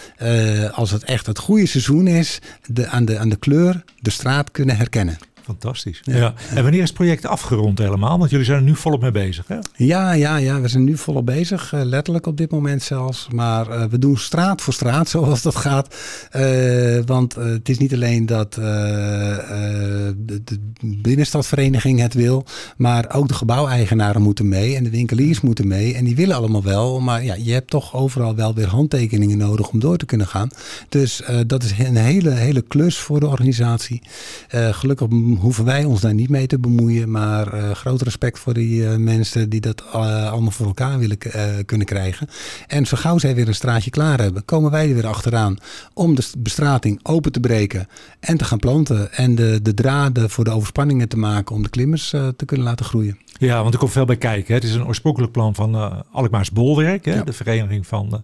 als 0.71 0.91
het 0.91 1.03
echt 1.03 1.25
het 1.25 1.39
goede 1.39 1.65
seizoen 1.65 2.07
is, 2.07 2.39
de, 2.67 2.87
aan, 2.87 3.05
de, 3.05 3.17
aan 3.17 3.29
de 3.29 3.35
kleur 3.35 3.83
de 3.99 4.09
straat 4.09 4.51
kunnen 4.51 4.77
herkennen. 4.77 5.17
Fantastisch. 5.49 6.01
Ja. 6.03 6.33
En 6.49 6.63
wanneer 6.63 6.81
is 6.81 6.87
het 6.87 6.97
project 6.97 7.25
afgerond 7.25 7.77
helemaal? 7.77 8.17
Want 8.17 8.29
jullie 8.29 8.45
zijn 8.45 8.57
er 8.57 8.63
nu 8.63 8.75
volop 8.75 9.01
mee 9.01 9.11
bezig, 9.11 9.47
hè? 9.47 9.57
Ja, 9.75 10.11
ja, 10.11 10.37
ja. 10.37 10.61
We 10.61 10.67
zijn 10.67 10.83
nu 10.83 10.97
volop 10.97 11.25
bezig. 11.25 11.73
Uh, 11.73 11.83
letterlijk 11.83 12.25
op 12.25 12.37
dit 12.37 12.51
moment 12.51 12.83
zelfs. 12.83 13.27
Maar 13.31 13.69
uh, 13.69 13.83
we 13.83 13.99
doen 13.99 14.17
straat 14.17 14.61
voor 14.61 14.73
straat, 14.73 15.09
zoals 15.15 15.41
dat 15.41 15.55
gaat. 15.55 15.95
Uh, 16.35 16.99
want 17.05 17.35
het 17.35 17.69
is 17.69 17.77
niet 17.77 17.93
alleen 17.93 18.25
dat 18.25 18.53
de, 18.53 20.13
de, 20.45 20.59
binnenstadvereniging 20.81 21.99
het 21.99 22.13
wil. 22.13 22.45
Maar 22.77 23.13
ook 23.13 23.27
de 23.27 23.33
gebouweigenaren 23.33 24.21
moeten 24.21 24.47
mee. 24.47 24.75
En 24.75 24.83
de 24.83 24.89
winkeliers 24.89 25.41
moeten 25.41 25.67
mee. 25.67 25.95
En 25.95 26.05
die 26.05 26.15
willen 26.15 26.35
allemaal 26.35 26.63
wel. 26.63 26.99
Maar 26.99 27.23
ja, 27.23 27.35
je 27.35 27.51
hebt 27.51 27.69
toch 27.69 27.95
overal 27.95 28.35
wel 28.35 28.53
weer 28.53 28.67
handtekeningen 28.67 29.37
nodig 29.37 29.69
om 29.69 29.79
door 29.79 29.97
te 29.97 30.05
kunnen 30.05 30.27
gaan. 30.27 30.49
Dus 30.89 31.21
dat 31.47 31.63
is 31.63 31.71
een 31.77 31.95
hele, 31.95 32.29
hele 32.29 32.61
klus 32.61 32.97
voor 32.97 33.19
de 33.19 33.27
organisatie. 33.27 34.01
gelukkig 34.49 35.07
hoeven 35.39 35.65
wij 35.65 35.83
ons 35.83 36.01
daar 36.01 36.13
niet 36.13 36.29
mee 36.29 36.47
te 36.47 36.59
bemoeien. 36.59 37.11
Maar 37.11 37.53
uh, 37.53 37.71
groot 37.71 38.01
respect 38.01 38.39
voor 38.39 38.53
die 38.53 38.81
uh, 38.81 38.95
mensen 38.95 39.49
die 39.49 39.61
dat 39.61 39.83
uh, 39.85 40.31
allemaal 40.31 40.51
voor 40.51 40.65
elkaar 40.65 40.99
willen 40.99 41.17
kunnen 41.65 41.87
krijgen. 41.87 42.27
En 42.67 42.85
zo 42.85 42.97
gauw 42.97 43.17
zij 43.17 43.35
weer 43.35 43.47
een 43.47 43.55
straatje 43.55 43.89
klaar 43.89 44.21
hebben, 44.21 44.45
komen 44.45 44.71
wij 44.71 44.87
er 44.89 44.93
weer 44.93 45.07
achteraan 45.07 45.57
om 45.93 46.15
de 46.15 46.31
bestrating 46.37 46.99
open 47.03 47.31
te 47.31 47.39
breken 47.39 47.87
en 48.19 48.37
te 48.37 48.43
gaan 48.43 48.59
planten. 48.59 49.13
En 49.13 49.35
de, 49.35 49.59
de 49.61 49.73
draden 49.73 50.29
voor 50.29 50.43
de 50.43 50.51
overspanningen 50.51 51.07
te 51.09 51.17
maken 51.17 51.55
om 51.55 51.63
de 51.63 51.69
klimmers 51.69 52.09
te 52.09 52.45
kunnen 52.45 52.65
laten 52.65 52.85
groeien. 52.85 53.17
Ja, 53.37 53.61
want 53.61 53.73
er 53.73 53.79
komt 53.79 53.91
veel 53.91 54.05
bij 54.05 54.17
kijken. 54.17 54.47
Hè. 54.47 54.53
Het 54.53 54.63
is 54.63 54.73
een 54.73 54.85
oorspronkelijk 54.85 55.31
plan 55.31 55.55
van 55.55 56.03
Alkmaars 56.11 56.51
Bolwerk, 56.51 57.05
hè, 57.05 57.13
ja. 57.13 57.23
de 57.23 57.33
vereniging 57.33 57.87
van, 57.87 58.23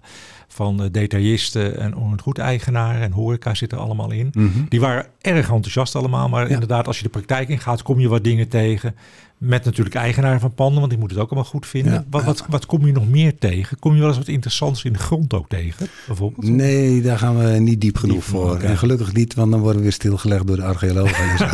van 0.56 0.90
detailisten 0.92 1.78
en 1.78 1.96
onroet-eigenaren 1.96 3.02
en 3.02 3.12
horeca 3.12 3.54
zitten 3.54 3.78
allemaal 3.78 4.12
in. 4.12 4.30
Mm 4.32 4.52
-hmm. 4.52 4.66
Die 4.70 4.80
waren 4.80 5.06
erg 5.22 5.52
enthousiast 5.52 5.96
allemaal, 5.96 6.30
maar 6.30 6.48
ja. 6.48 6.54
inderdaad, 6.54 6.88
als 6.88 6.98
je 6.98 7.04
de 7.04 7.10
praktijk 7.10 7.50
in 7.50 7.60
gaat, 7.60 7.82
kom 7.82 8.00
je 8.00 8.08
wat 8.08 8.24
dingen 8.24 8.48
tegen. 8.48 8.96
Met 9.46 9.66
natuurlijk 9.66 9.96
eigenaren 9.96 10.40
van 10.40 10.54
panden, 10.54 10.78
want 10.78 10.90
die 10.90 11.00
moeten 11.00 11.18
het 11.18 11.26
ook 11.26 11.32
allemaal 11.32 11.52
goed 11.52 11.68
vinden. 11.68 11.94
Ja, 11.94 12.06
wat, 12.10 12.22
ja. 12.22 12.28
wat, 12.28 12.46
wat 12.50 12.66
kom 12.66 12.86
je 12.86 12.92
nog 12.92 13.10
meer 13.10 13.38
tegen? 13.38 13.80
Kom 13.80 13.94
je 13.94 14.00
wel 14.00 14.08
eens 14.08 14.18
wat 14.18 14.28
interessants 14.28 14.84
in 14.84 14.94
de 14.94 15.00
grond 15.00 15.34
ook 15.34 15.50
tegen, 15.50 15.88
bijvoorbeeld? 16.08 16.48
Nee, 16.48 17.02
daar 17.02 17.18
gaan 17.18 17.38
we 17.38 17.60
niet 17.60 17.82
diep 17.82 17.98
genoeg 17.98 18.16
diep 18.16 18.26
voor. 18.26 18.60
En 18.60 18.78
gelukkig 18.78 19.14
niet, 19.14 19.34
want 19.34 19.52
dan 19.52 19.60
worden 19.60 19.78
we 19.78 19.84
weer 19.84 19.94
stilgelegd 19.94 20.48
door 20.48 20.56
de 20.56 20.64
archeologen. 20.64 21.30
en 21.30 21.38
zo. 21.38 21.46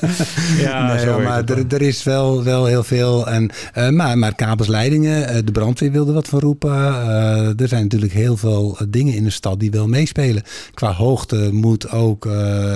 ja, 0.64 0.86
nee, 0.86 0.98
zo 0.98 1.20
maar 1.20 1.44
er, 1.44 1.64
er, 1.68 1.82
is 1.82 2.02
wel, 2.02 2.44
wel 2.44 2.66
heel 2.66 2.84
veel. 2.84 3.28
En, 3.28 3.50
uh, 3.78 3.88
maar, 3.88 4.18
maar 4.18 4.34
kabelsleidingen, 4.34 5.36
uh, 5.36 5.38
de 5.44 5.52
brandweer 5.52 5.92
wilde 5.92 6.12
wat 6.12 6.28
van 6.28 6.40
roepen. 6.40 6.70
Uh, 6.70 7.60
er 7.60 7.68
zijn 7.68 7.82
natuurlijk 7.82 8.12
heel 8.12 8.36
veel 8.36 8.78
dingen 8.88 9.14
in 9.14 9.24
de 9.24 9.30
stad 9.30 9.60
die 9.60 9.70
wel 9.70 9.86
meespelen. 9.86 10.42
Qua 10.74 10.92
hoogte 10.92 11.48
moet 11.52 11.90
ook, 11.90 12.28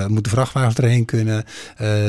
moeten 0.08 0.32
vrachtwagens 0.32 0.76
erheen 0.76 1.04
kunnen. 1.04 1.44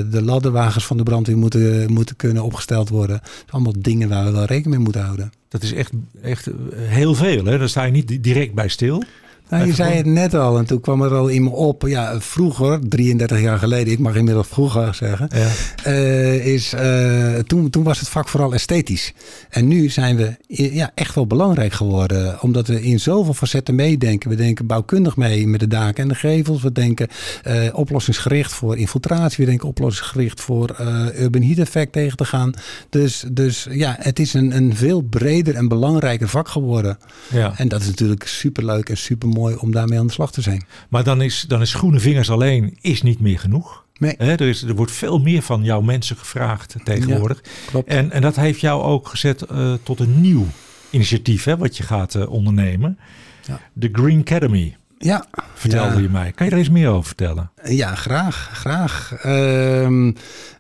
de 0.10 0.22
ladderwagens 0.24 0.86
van 0.86 0.98
de 0.98 1.04
brandweer 1.04 1.38
moeten 1.38 1.60
moeten 1.88 2.16
kunnen 2.16 2.44
opgesteld 2.44 2.90
worden. 2.90 3.22
Allemaal 3.50 3.74
dingen 3.78 4.10
waar 4.10 4.26
we 4.26 4.32
wel 4.32 4.46
rekening 4.46 4.76
mee 4.76 4.84
moeten 4.84 5.02
houden. 5.02 5.32
Dat 5.48 5.64
is 5.64 5.74
echt, 5.74 5.92
echt 6.22 6.50
heel 6.76 7.16
veel. 7.16 7.46
Hè? 7.46 7.58
Daar 7.58 7.70
sta 7.70 7.84
je 7.84 7.92
niet 7.92 8.24
direct 8.24 8.54
bij 8.54 8.68
stil. 8.68 9.04
Nou, 9.50 9.66
je 9.66 9.74
zei 9.74 9.94
het 9.94 10.06
net 10.06 10.34
al 10.34 10.58
en 10.58 10.66
toen 10.66 10.82
kwam 10.82 11.02
er 11.02 11.14
al 11.14 11.28
in 11.28 11.44
me 11.44 11.50
op. 11.50 11.82
Ja, 11.88 12.20
vroeger, 12.22 12.80
33 12.90 13.42
jaar 13.42 13.58
geleden, 13.60 13.94
ik 13.94 14.00
mag 14.00 14.16
inmiddels 14.16 14.48
vroeger 14.48 14.94
zeggen, 14.96 15.30
Ja. 15.36 15.48
eh, 15.84 16.46
is, 16.46 16.74
eh, 16.74 17.34
toen, 17.40 17.70
toen 17.70 17.84
was 17.84 18.00
het 18.00 18.10
vak 18.10 18.30
vooral 18.30 18.54
esthetisch. 18.54 19.14
En 19.50 19.68
nu 19.68 19.90
zijn 19.90 20.16
we 20.16 20.36
i- 20.50 20.76
ja, 20.76 20.92
echt 20.96 21.16
wel 21.16 21.28
belangrijk 21.28 21.74
geworden, 21.74 22.42
omdat 22.42 22.68
we 22.68 22.82
in 22.84 23.00
zoveel 23.00 23.34
facetten 23.34 23.76
meedenken. 23.76 24.30
We 24.30 24.36
denken 24.36 24.66
bouwkundig 24.66 25.16
mee 25.16 25.48
met 25.48 25.60
de 25.60 25.68
daken 25.68 26.04
en 26.04 26.10
de 26.10 26.16
gevels. 26.16 26.62
We 26.62 26.72
denken 26.72 27.08
eh, 27.44 27.56
oplossingsgericht 27.74 28.54
voor 28.54 28.78
infiltratie. 28.78 29.44
We 29.46 29.50
denken 29.50 29.68
oplossingsgericht 29.68 30.42
voor 30.42 30.70
eh, 30.70 31.22
urban 31.22 31.42
heat 31.42 31.58
effect 31.58 31.92
tegen 31.92 32.18
te 32.18 32.26
gaan. 32.26 32.54
Dus, 32.90 33.26
dus 33.32 33.68
ja, 33.70 33.96
het 34.00 34.20
is 34.20 34.34
een, 34.34 34.56
een 34.56 34.76
veel 34.76 35.02
breder 35.02 35.56
en 35.56 35.68
belangrijker 35.68 36.28
vak 36.30 36.48
geworden. 36.48 36.98
Ja. 37.32 37.54
En 37.58 37.68
dat 37.68 37.82
is 37.82 37.88
natuurlijk 37.88 38.28
superleuk 38.28 38.90
en 38.90 38.98
supermooi 39.36 39.56
om 39.56 39.72
daarmee 39.72 40.00
aan 40.00 40.08
de 40.08 40.14
slag 40.14 40.32
te 40.32 40.42
zijn. 40.42 40.66
Maar 40.90 41.04
dan 41.04 41.22
is, 41.22 41.46
dan 41.48 41.62
is 41.62 41.74
groene 41.74 42.00
vingers 42.00 42.30
alleen 42.30 42.78
is 42.82 43.02
niet 43.02 43.20
meer 43.20 43.40
genoeg. 43.40 43.84
Nee. 43.98 44.16
Er, 44.18 44.42
is, 44.42 44.64
er 44.64 44.76
wordt 44.76 44.92
veel 44.92 45.20
meer 45.20 45.42
van 45.42 45.64
jouw 45.64 45.82
mensen 45.82 46.18
gevraagd 46.18 46.76
tegenwoordig. 46.84 47.44
Klopt. 47.66 47.90
En, 47.90 48.12
en 48.12 48.22
dat 48.22 48.36
heeft 48.36 48.60
jou 48.60 48.82
ook 48.82 49.08
gezet 49.08 49.42
eh, 49.42 49.74
tot 49.84 50.00
een 50.00 50.22
nieuw 50.22 50.46
initiatief 50.90 51.44
hè, 51.44 51.58
wat 51.58 51.78
je 51.78 51.84
gaat 51.84 52.16
eh, 52.16 52.30
ondernemen. 52.30 53.00
Ja. 53.48 53.60
De 53.74 53.90
Green 53.92 54.20
Academy, 54.20 54.76
Ja, 54.98 55.26
vertelde 55.54 55.96
ja. 55.96 56.02
je 56.02 56.10
mij. 56.10 56.32
Kan 56.32 56.46
je 56.46 56.52
er 56.52 56.58
eens 56.58 56.70
meer 56.70 56.90
over 56.90 57.06
vertellen? 57.06 57.52
Ja, 57.68 57.96
graag. 57.96 58.50
graag. 58.54 59.14
Ehm, 59.22 60.12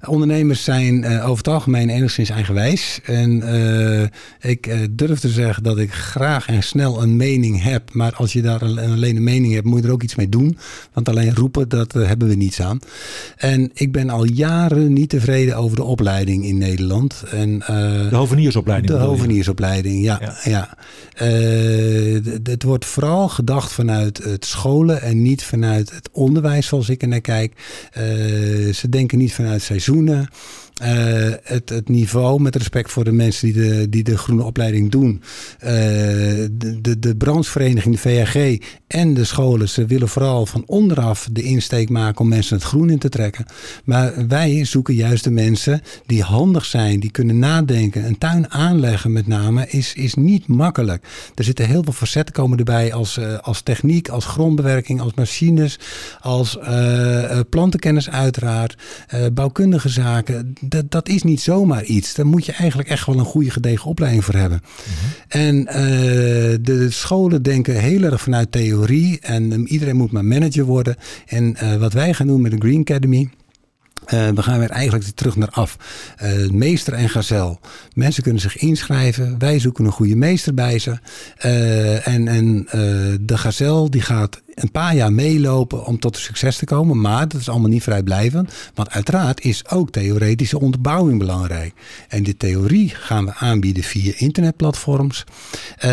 ondernemers 0.08 0.64
zijn 0.64 1.04
eh, 1.04 1.24
over 1.24 1.38
het 1.38 1.48
algemeen 1.48 1.90
enigszins 1.90 2.30
eigenwijs. 2.30 3.00
En 3.04 3.42
eh, 3.42 4.52
ik 4.52 4.68
eh, 4.68 4.78
durf 4.92 5.20
te 5.20 5.30
zeggen 5.30 5.64
dat 5.64 5.78
ik 5.78 5.92
graag 5.94 6.48
en 6.48 6.64
snel 6.64 7.02
een 7.04 7.16
mening 7.16 7.64
heb. 7.64 7.94
Maar 7.94 8.14
als 8.16 8.34
je 8.34 8.42
daar 8.42 8.60
al- 8.62 8.80
alleen 8.80 9.16
een 9.16 9.24
mening 9.24 9.54
hebt, 9.54 9.66
moet 9.66 9.80
je 9.82 9.88
er 9.88 9.94
ook 9.94 10.04
iets 10.04 10.16
mee 10.16 10.30
doen. 10.30 10.58
Want 10.94 11.10
alleen 11.10 11.36
roepen, 11.36 11.70
dat 11.70 11.94
hebben 11.94 12.28
we 12.28 12.36
niets 12.36 12.62
aan. 12.62 12.80
En 13.38 13.72
ik 13.74 13.92
ben 13.92 14.10
al 14.10 14.24
jaren 14.26 14.94
niet 14.94 15.10
tevreden 15.10 15.56
over 15.58 15.76
de 15.78 15.84
opleiding 15.84 16.46
in 16.46 16.58
Nederland. 16.58 17.24
En, 17.32 17.60
De 17.60 18.16
hoveniersopleiding. 18.16 18.92
de 18.92 18.98
hoveniersopleiding, 19.00 20.04
ja. 20.04 20.34
Ja. 20.44 20.78
het 22.44 22.64
wordt 22.64 22.86
vooral 22.86 23.30
gedacht 23.30 23.72
vanuit 23.72 24.24
het 24.24 24.46
scholen 24.46 25.02
en 25.02 25.22
niet 25.22 25.44
vanuit 25.44 25.92
het 25.92 26.10
onderwijs 26.12 26.68
zoals 26.68 26.90
ik 26.90 26.95
er 27.02 27.08
naar 27.08 27.22
kijk. 27.22 27.54
Eh, 27.92 28.04
ze 28.74 28.90
denken 28.90 29.18
niet 29.18 29.34
vanuit 29.34 29.62
seizoenen. 29.62 30.30
Eh, 30.76 31.32
het, 31.44 31.70
het 31.70 31.90
niveau, 31.90 32.42
met 32.42 32.56
respect 32.56 32.92
voor 32.92 33.04
de 33.04 33.12
mensen 33.12 33.54
die 33.54 33.64
de, 33.64 33.90
die 33.90 34.04
de 34.04 34.18
groene 34.18 34.44
opleiding 34.44 34.92
doen. 34.92 35.22
Eh, 35.60 35.72
de, 36.52 36.78
de, 36.82 37.00
de 37.00 37.16
branchevereniging, 37.16 38.00
de 38.00 38.02
VAG 38.02 38.58
en 38.88 39.14
de 39.14 39.24
scholen, 39.24 39.70
ze 39.70 39.86
willen 39.86 40.08
vooral 40.08 40.46
van 40.46 40.64
onderaf 40.66 41.28
de 41.32 41.42
insteek 41.42 41.90
maken 41.90 42.22
om 42.22 42.28
mensen 42.28 42.56
het 42.56 42.66
groen 42.66 42.90
in 42.90 42.98
te 42.98 43.10
trekken. 43.10 43.46
Maar 43.84 44.28
wij 44.28 44.66
zoeken 44.66 44.94
juist 44.94 45.24
de 45.24 45.32
mensen 45.32 45.82
die 46.06 46.24
handig 46.24 46.66
zijn, 46.66 47.00
die 47.00 47.12
kunnen 47.12 47.40
nadenken. 47.40 48.06
Een 48.06 48.18
tuin 48.18 48.52
aanleggen 48.52 49.12
met 49.12 49.28
name 49.28 49.68
is, 49.68 49.94
is 49.94 50.14
niet 50.14 50.48
makkelijk. 50.48 51.08
Er 51.36 51.44
zitten 51.44 51.68
heel 51.68 51.84
veel 51.84 51.94
facetten 51.94 52.36
komen 52.36 52.58
erbij 52.58 52.94
als, 52.94 53.18
eh, 53.18 53.38
als 53.38 53.62
techniek, 53.62 54.10
als 54.10 54.26
grondbewerking, 54.26 55.02
als 55.02 55.14
machines, 55.14 55.80
als 56.20 56.58
plantenkennis 57.50 58.10
uiteraard, 58.10 58.76
bouwkundige 59.34 59.90
zaken. 59.90 60.56
Dat, 60.68 60.92
dat 60.92 61.10
is 61.10 61.24
niet 61.24 61.42
zomaar 61.42 61.84
iets. 61.84 62.14
Daar 62.14 62.26
moet 62.26 62.46
je 62.46 62.52
eigenlijk 62.52 62.90
echt 62.90 63.06
wel 63.06 63.20
een 63.20 63.26
goede 63.26 63.50
gedegen 63.50 63.86
opleiding 63.90 64.26
voor 64.26 64.34
hebben. 64.36 64.62
En 65.28 65.68
eh, 65.68 65.76
de 66.62 66.88
scholen 66.90 67.44
denken 67.44 67.80
heel 67.80 68.04
erg 68.04 68.22
vanuit 68.22 68.52
theorie 68.52 69.20
en 69.22 69.52
eh, 69.52 69.72
iedereen 69.72 69.96
moet 69.96 70.12
maar 70.12 70.26
manager 70.26 70.64
worden. 70.66 70.96
En 71.26 71.56
eh, 71.56 71.76
wat 71.76 71.94
wij 71.94 72.14
gaan 72.14 72.28
doen 72.28 72.42
met 72.42 72.52
de 72.52 72.58
Green 72.58 72.80
Academy. 72.80 73.30
eh, 74.06 74.30
we 74.30 74.42
gaan 74.42 74.60
weer 74.60 74.70
eigenlijk 74.70 75.06
terug 75.16 75.36
naar 75.36 75.50
af. 75.50 75.78
Meester 76.52 76.94
en 76.94 77.10
gazel. 77.10 77.60
Mensen 77.94 78.24
kunnen 78.24 78.42
zich 78.42 78.58
inschrijven. 78.58 79.40
Wij 79.40 79.60
zoeken 79.60 79.86
een 79.86 79.92
goede 79.92 80.16
meester 80.16 80.54
bij 80.54 80.80
ze. 80.80 81.00
En 82.04 82.28
en 82.28 82.66
de 83.22 83.38
gazel 83.38 83.90
die 83.90 84.02
gaat 84.02 84.42
een 84.56 84.72
paar 84.72 84.96
jaar 84.96 85.14
meelopen 85.14 85.86
om 85.86 86.00
tot 86.00 86.18
succes 86.18 86.58
te 86.58 86.66
komen. 86.66 87.02
Maar 87.02 87.28
dat 87.28 87.42
is 87.42 87.50
allemaal 87.50 87.70
niet 87.70 87.84
vrijblijvend. 87.84 88.54
Want 88.74 88.90
uiteraard 88.90 89.44
is 89.44 89.70
ook 89.70 89.92
theoretische 89.92 90.60
onderbouwing 90.60 91.20
belangrijk. 91.20 91.74
En 92.08 92.24
die 92.24 92.38
theorie 92.38 92.90
gaan 92.90 93.26
we 93.26 93.34
aanbieden 93.34 93.84
via 93.84 94.14
internetplatforms. 94.16 95.24
Eh, 95.78 95.92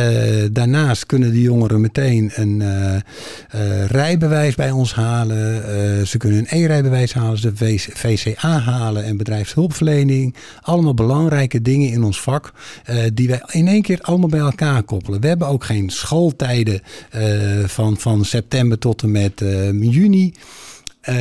daarnaast 0.53 1.07
kunnen 1.07 1.31
de 1.31 1.41
jongeren 1.41 1.81
meteen 1.81 2.31
een 2.35 2.63
eh, 2.63 2.95
eh, 2.95 3.87
rijbewijs 3.87 4.55
bij 4.55 4.71
ons 4.71 4.95
halen. 4.95 5.41
Ze 6.07 6.19
kunnen 6.19 6.39
een 6.39 6.63
e-rijbewijs 6.63 7.13
halen, 7.13 7.39
ze 7.39 7.79
VCA 7.93 8.59
halen 8.59 9.05
en 9.05 9.17
bedrijfshulpverlening. 9.17 10.35
Allemaal 10.61 10.95
belangrijke 10.95 11.63
dingen 11.63 11.89
in 11.89 12.05
ons 12.05 12.21
vak 12.21 12.53
die 13.15 13.29
wij 13.29 13.43
in 13.51 13.69
één 13.69 13.83
keer 13.83 13.99
allemaal 14.01 14.29
bij 14.29 14.41
elkaar 14.41 14.83
koppelen. 14.83 15.21
We 15.21 15.27
hebben 15.27 15.49
ook 15.49 15.65
geen 15.65 15.91
schooltijden 15.91 16.81
van, 17.67 17.97
van 17.97 18.25
september 18.25 18.52
tot 18.79 19.03
en 19.03 19.11
met 19.11 19.41
eh, 19.41 19.83
juni. 19.83 20.35
Eh, 21.01 21.15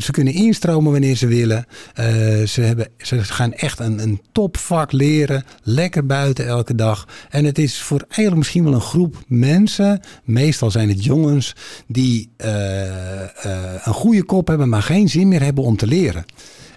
ze 0.00 0.08
kunnen 0.10 0.32
instromen 0.32 0.92
wanneer 0.92 1.16
ze 1.16 1.26
willen. 1.26 1.66
Eh, 1.94 2.06
ze, 2.42 2.60
hebben, 2.60 2.88
ze 2.98 3.24
gaan 3.24 3.52
echt 3.52 3.78
een, 3.78 3.98
een 3.98 4.20
topvak 4.32 4.92
leren. 4.92 5.44
Lekker 5.62 6.06
buiten 6.06 6.46
elke 6.46 6.74
dag. 6.74 7.08
En 7.30 7.44
het 7.44 7.58
is 7.58 7.80
voor 7.80 7.98
eigenlijk 8.00 8.36
misschien 8.36 8.64
wel 8.64 8.74
een 8.74 8.80
groep 8.80 9.16
mensen. 9.26 10.00
Meestal 10.24 10.70
zijn 10.70 10.88
het 10.88 11.04
jongens. 11.04 11.54
Die 11.86 12.30
een 13.84 13.94
goede 13.94 14.24
kop 14.24 14.48
hebben. 14.48 14.68
Maar 14.68 14.82
geen 14.82 15.08
zin 15.08 15.28
meer 15.28 15.42
hebben 15.42 15.64
om 15.64 15.76
te 15.76 15.86
leren. 15.86 16.24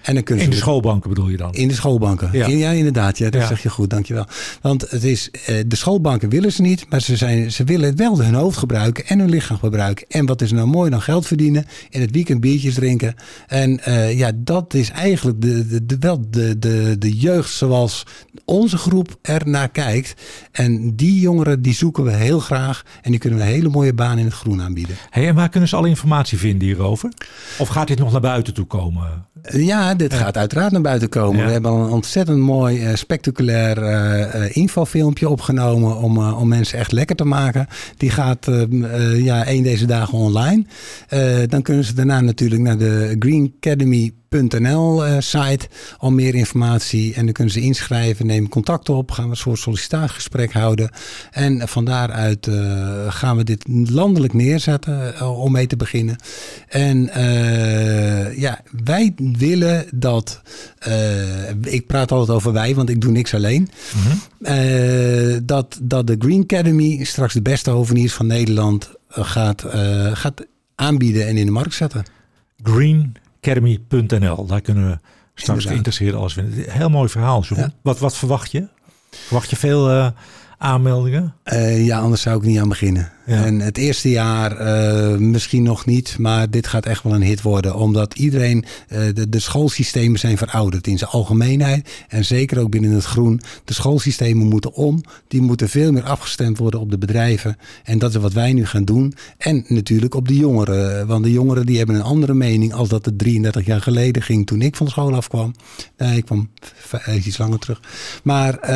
En 0.08 0.14
dan 0.14 0.24
kunnen 0.24 0.44
In 0.46 0.50
de 0.50 0.56
schoolbanken 0.56 1.10
bedoel 1.10 1.30
je 1.30 1.38
dan? 1.38 1.54
in 1.54 1.68
de 1.68 1.74
schoolbanken. 1.74 2.30
Ja. 2.32 2.48
Ja, 2.48 2.72
inderdaad. 2.72 3.18
Ja, 3.18 3.30
dat 3.30 3.42
Ja. 3.42 3.48
zeg 3.48 3.64
je 3.64 3.70
goed, 3.70 3.90
dankjewel. 3.90 4.26
Want 4.62 4.90
het 4.92 5.04
is, 5.04 5.32
eh, 5.46 5.56
de 5.68 5.76
schoolbanken 5.76 6.30
willen 6.30 6.52
ze 6.52 6.62
niet, 6.62 6.86
maar 6.90 7.02
ze, 7.02 7.16
zijn, 7.16 7.52
ze 7.52 7.64
willen 7.64 7.96
wel 7.98 8.22
hun 8.22 8.34
hoofd 8.34 8.58
gebruiken 8.58 9.06
en 9.08 9.20
hun 9.20 9.30
lichaam 9.30 9.58
gebruiken. 9.58 10.06
En 10.10 10.26
wat 10.26 10.42
is 10.42 10.52
nou 10.52 10.68
mooi 10.68 10.90
dan 10.90 11.02
geld 11.02 11.28
verdienen, 11.28 11.66
in 11.90 12.02
het 12.02 12.12
weekend 12.12 12.42
biertjes 12.42 12.74
drinken. 12.74 13.16
En 13.48 13.84
eh, 13.84 14.18
ja, 14.18 14.32
dat 14.36 14.74
is 14.74 14.90
eigenlijk 14.90 15.42
de, 15.42 15.68
de, 15.68 15.86
de, 15.86 15.98
wel 16.00 16.22
de, 16.30 16.60
de, 16.60 16.96
de 17.00 17.18
jeugd 17.18 17.50
zoals 17.54 18.04
onze 18.46 18.78
groep 18.78 19.18
er 19.22 19.42
naar 19.46 19.70
kijkt. 19.70 20.14
En 20.52 20.96
die 20.96 21.20
jongeren 21.20 21.62
die 21.62 21.74
zoeken 21.74 22.04
we 22.04 22.12
heel 22.12 22.40
graag 22.40 22.84
en 23.02 23.12
die 23.12 23.20
kunnen 23.20 23.40
we 23.40 23.46
een 23.46 23.52
hele 23.52 23.70
mooie 23.70 23.94
baan 23.94 24.18
in 24.18 24.26
het 24.26 24.34
groen 24.34 24.62
aanbieden. 24.62 24.96
Hey, 25.10 25.28
en 25.28 25.36
waar 25.36 25.50
kunnen 25.50 25.70
ze 25.70 25.76
alle 25.76 25.90
informatie 25.90 26.38
vinden 26.38 26.68
hierover? 26.68 27.12
Of 27.58 27.68
gaat 27.68 27.88
dit 27.88 28.00
nog 28.00 28.12
naar 28.12 28.22
buiten 28.22 28.54
toe 28.54 28.66
komen? 28.66 29.26
Ja, 29.52 29.96
dit 29.98 30.14
gaat 30.14 30.38
uiteraard 30.38 30.72
naar 30.72 30.82
buiten 30.82 31.10
komen. 31.10 31.40
Ja. 31.40 31.46
We 31.46 31.52
hebben 31.52 31.72
een 31.72 31.90
ontzettend 31.90 32.38
mooi, 32.38 32.86
eh, 32.86 32.96
spectaculair 32.96 33.84
eh, 33.84 34.56
infofilmpje 34.56 35.30
opgenomen 35.30 35.98
om, 35.98 36.18
om 36.18 36.48
mensen 36.48 36.80
echt 36.80 36.92
lekker 36.92 37.16
te 37.16 37.26
maken. 37.26 37.68
Die 37.98 38.10
gaat 38.10 38.48
ja, 39.16 39.46
één 39.46 39.64
deze 39.64 39.86
dagen 39.86 40.18
online. 40.18 40.66
Dan 41.48 41.62
kunnen 41.62 41.84
ze 41.84 41.94
daarna 41.94 42.22
natuurlijk 42.22 42.62
naar 42.62 42.78
de 42.78 43.16
greenacademy.nl 43.20 44.16
eh, 44.27 44.27
site 45.20 45.68
om 46.00 46.16
meer 46.16 46.36
informatie. 46.36 47.14
En 47.14 47.24
dan 47.26 47.34
kunnen 47.34 47.54
ze 47.54 47.62
inschrijven, 47.62 48.26
nemen 48.26 48.50
contact 48.50 48.90
op, 48.90 49.12
gaan 49.12 49.24
we 49.26 49.30
een 49.32 49.38
soort 49.38 49.60
sollicitatiegesprek 49.60 50.52
houden. 50.54 50.90
En 51.32 51.68
van 51.68 51.86
daaruit 51.86 52.48
eh, 52.48 52.56
gaan 53.08 53.38
we 53.38 53.44
dit 53.44 53.66
landelijk 53.90 54.34
neerzetten 54.34 55.16
eh, 55.16 55.40
om 55.44 55.52
mee 55.52 55.68
te 55.68 55.76
beginnen. 55.76 56.16
En 56.68 57.10
eh, 57.10 58.38
ja, 58.38 58.62
wij 58.84 59.14
willen 59.18 59.86
dat. 59.94 60.42
eh, 60.80 61.50
ik 61.50 61.88
praat 61.88 62.12
altijd 62.12 62.38
over 62.38 62.54
wij, 62.54 62.76
want 62.76 62.90
ik 62.90 63.02
doe 63.02 63.12
niks 63.12 63.34
alleen. 63.34 63.70
Eh, 64.42 65.38
dat, 65.44 65.80
dat 65.82 66.08
de 66.08 66.16
Green 66.20 66.42
Academy 66.42 67.04
straks 67.04 67.34
de 67.34 67.42
beste 67.42 67.70
hoveniers 67.70 68.14
van 68.14 68.28
Nederland 68.28 68.90
eh, 69.10 69.24
gaat, 69.26 69.64
eh, 69.64 70.10
gaat 70.14 70.46
aanbieden 70.76 71.28
en 71.28 71.38
in 71.38 71.46
de 71.46 71.52
markt 71.52 71.74
zetten. 71.74 72.06
greenacademy.nl. 73.52 74.46
Daar 74.46 74.62
kunnen 74.62 74.84
we 74.90 74.98
straks 75.34 75.48
Inderdaad. 75.48 75.72
geïnteresseerden 75.72 76.20
alles 76.20 76.34
vinden. 76.34 76.72
Heel 76.72 76.90
mooi 76.90 77.10
verhaal. 77.10 77.44
Ja. 77.50 77.72
Wat, 77.82 78.00
wat 78.00 78.18
verwacht 78.18 78.52
je? 78.52 78.68
Verwacht 79.10 79.50
je 79.50 79.56
veel 79.56 79.90
eh, 79.90 80.08
aanmeldingen? 80.58 81.34
Eh, 81.44 81.86
ja, 81.86 82.00
anders 82.00 82.22
zou 82.22 82.38
ik 82.38 82.44
niet 82.44 82.60
aan 82.60 82.70
beginnen. 82.70 83.12
En 83.28 83.60
het 83.60 83.78
eerste 83.78 84.10
jaar 84.10 84.52
eh, 84.58 85.18
misschien 85.18 85.64
nog 85.64 85.86
niet, 85.86 86.16
maar 86.20 86.50
dit 86.50 86.68
gaat 86.68 86.86
echt 86.86 87.04
wel 87.04 87.14
een 87.14 87.22
hit 87.24 87.42
worden. 87.42 87.76
Omdat 87.76 88.14
iedereen, 88.14 88.66
eh, 88.88 89.00
de, 89.14 89.30
de 89.30 89.40
schoolsystemen 89.40 90.20
zijn 90.20 90.38
verouderd 90.38 90.88
in 90.88 90.98
zijn 90.98 91.10
algemeenheid. 91.10 91.90
En 92.08 92.26
zeker 92.26 92.60
ook 92.60 92.70
binnen 92.70 92.92
het 92.92 93.04
groen. 93.06 93.42
De 93.66 93.74
schoolsystemen 93.74 94.48
moeten 94.48 94.74
om. 94.74 95.02
Die 95.28 95.42
moeten 95.42 95.70
veel 95.70 95.92
meer 95.92 96.04
afgestemd 96.04 96.58
worden 96.58 96.80
op 96.80 96.90
de 96.92 96.98
bedrijven. 96.98 97.58
En 97.84 98.00
dat 98.00 98.10
is 98.16 98.22
wat 98.22 98.34
wij 98.34 98.54
nu 98.54 98.66
gaan 98.66 98.84
doen. 98.86 99.14
En 99.38 99.66
natuurlijk 99.68 100.16
op 100.16 100.28
de 100.28 100.36
jongeren. 100.36 101.08
Want 101.08 101.24
de 101.24 101.32
jongeren 101.32 101.66
die 101.66 101.78
hebben 101.78 101.96
een 101.96 102.02
andere 102.02 102.34
mening 102.34 102.74
als 102.74 102.90
dat 102.90 103.06
het 103.06 103.18
33 103.18 103.66
jaar 103.66 103.82
geleden 103.82 104.22
ging 104.22 104.46
toen 104.48 104.62
ik 104.62 104.76
van 104.76 104.88
school 104.88 105.16
afkwam. 105.16 105.54
Nee, 105.98 106.18
ik 106.18 106.26
kwam 106.26 106.50
v- 106.76 107.08
iets 107.26 107.38
langer 107.38 107.60
terug. 107.60 107.80
Maar 108.24 108.58
eh, 108.58 108.76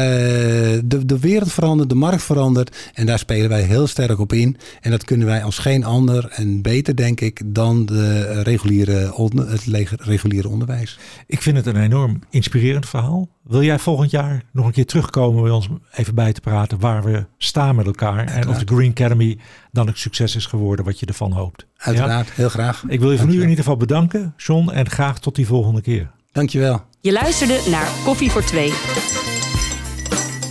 de, 0.85 1.05
de 1.05 1.19
wereld 1.19 1.51
verandert, 1.51 1.89
de 1.89 1.95
markt 1.95 2.23
verandert. 2.23 2.75
En 2.93 3.05
daar 3.05 3.19
spelen 3.19 3.49
wij 3.49 3.61
heel 3.61 3.87
sterk 3.87 4.19
op 4.19 4.33
in. 4.33 4.39
In. 4.41 4.57
En 4.81 4.91
dat 4.91 5.05
kunnen 5.05 5.27
wij 5.27 5.43
als 5.43 5.57
geen 5.57 5.83
ander 5.83 6.25
en 6.29 6.61
beter, 6.61 6.95
denk 6.95 7.21
ik, 7.21 7.41
dan 7.45 7.85
de 7.85 8.41
reguliere, 8.41 9.13
onder- 9.13 9.49
het 9.49 9.65
reguliere 10.01 10.47
onderwijs. 10.49 10.99
Ik 11.27 11.41
vind 11.41 11.57
het 11.57 11.65
een 11.65 11.81
enorm 11.81 12.19
inspirerend 12.29 12.89
verhaal. 12.89 13.29
Wil 13.43 13.63
jij 13.63 13.79
volgend 13.79 14.11
jaar 14.11 14.43
nog 14.51 14.65
een 14.65 14.71
keer 14.71 14.85
terugkomen 14.85 15.43
bij 15.43 15.51
ons 15.51 15.67
even 15.91 16.15
bij 16.15 16.33
te 16.33 16.41
praten 16.41 16.79
waar 16.79 17.03
we 17.03 17.25
staan 17.37 17.75
met 17.75 17.85
elkaar 17.85 18.25
en 18.27 18.49
of 18.49 18.57
de 18.57 18.75
Green 18.75 18.89
Academy 18.91 19.37
dan 19.71 19.87
het 19.87 19.97
succes 19.97 20.35
is 20.35 20.45
geworden 20.45 20.85
wat 20.85 20.99
je 20.99 21.05
ervan 21.05 21.31
hoopt? 21.31 21.65
Ja? 21.77 21.85
Uiteraard, 21.85 22.29
heel 22.31 22.49
graag. 22.49 22.83
Ik 22.87 22.99
wil 22.99 23.11
je 23.11 23.17
voor 23.17 23.27
nu 23.27 23.33
in 23.35 23.41
ieder 23.41 23.57
geval 23.57 23.77
bedanken, 23.77 24.33
John, 24.37 24.69
en 24.69 24.89
graag 24.89 25.19
tot 25.19 25.35
die 25.35 25.45
volgende 25.47 25.81
keer. 25.81 26.11
Dankjewel. 26.31 26.81
Je 27.01 27.11
luisterde 27.11 27.59
naar 27.69 27.87
Koffie 28.03 28.31
voor 28.31 28.43
Twee. 28.43 28.73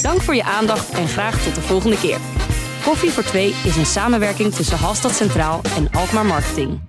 Dank 0.02 0.20
voor 0.20 0.34
je 0.34 0.44
aandacht 0.44 0.90
en 0.90 1.08
graag 1.08 1.42
tot 1.42 1.54
de 1.54 1.60
volgende 1.60 1.96
keer. 1.98 2.18
Koffie 2.84 3.10
voor 3.10 3.22
Twee 3.22 3.54
is 3.64 3.76
een 3.76 3.86
samenwerking 3.86 4.54
tussen 4.54 4.78
Halstad 4.78 5.14
Centraal 5.14 5.60
en 5.76 5.88
Alkmaar 5.92 6.26
Marketing. 6.26 6.78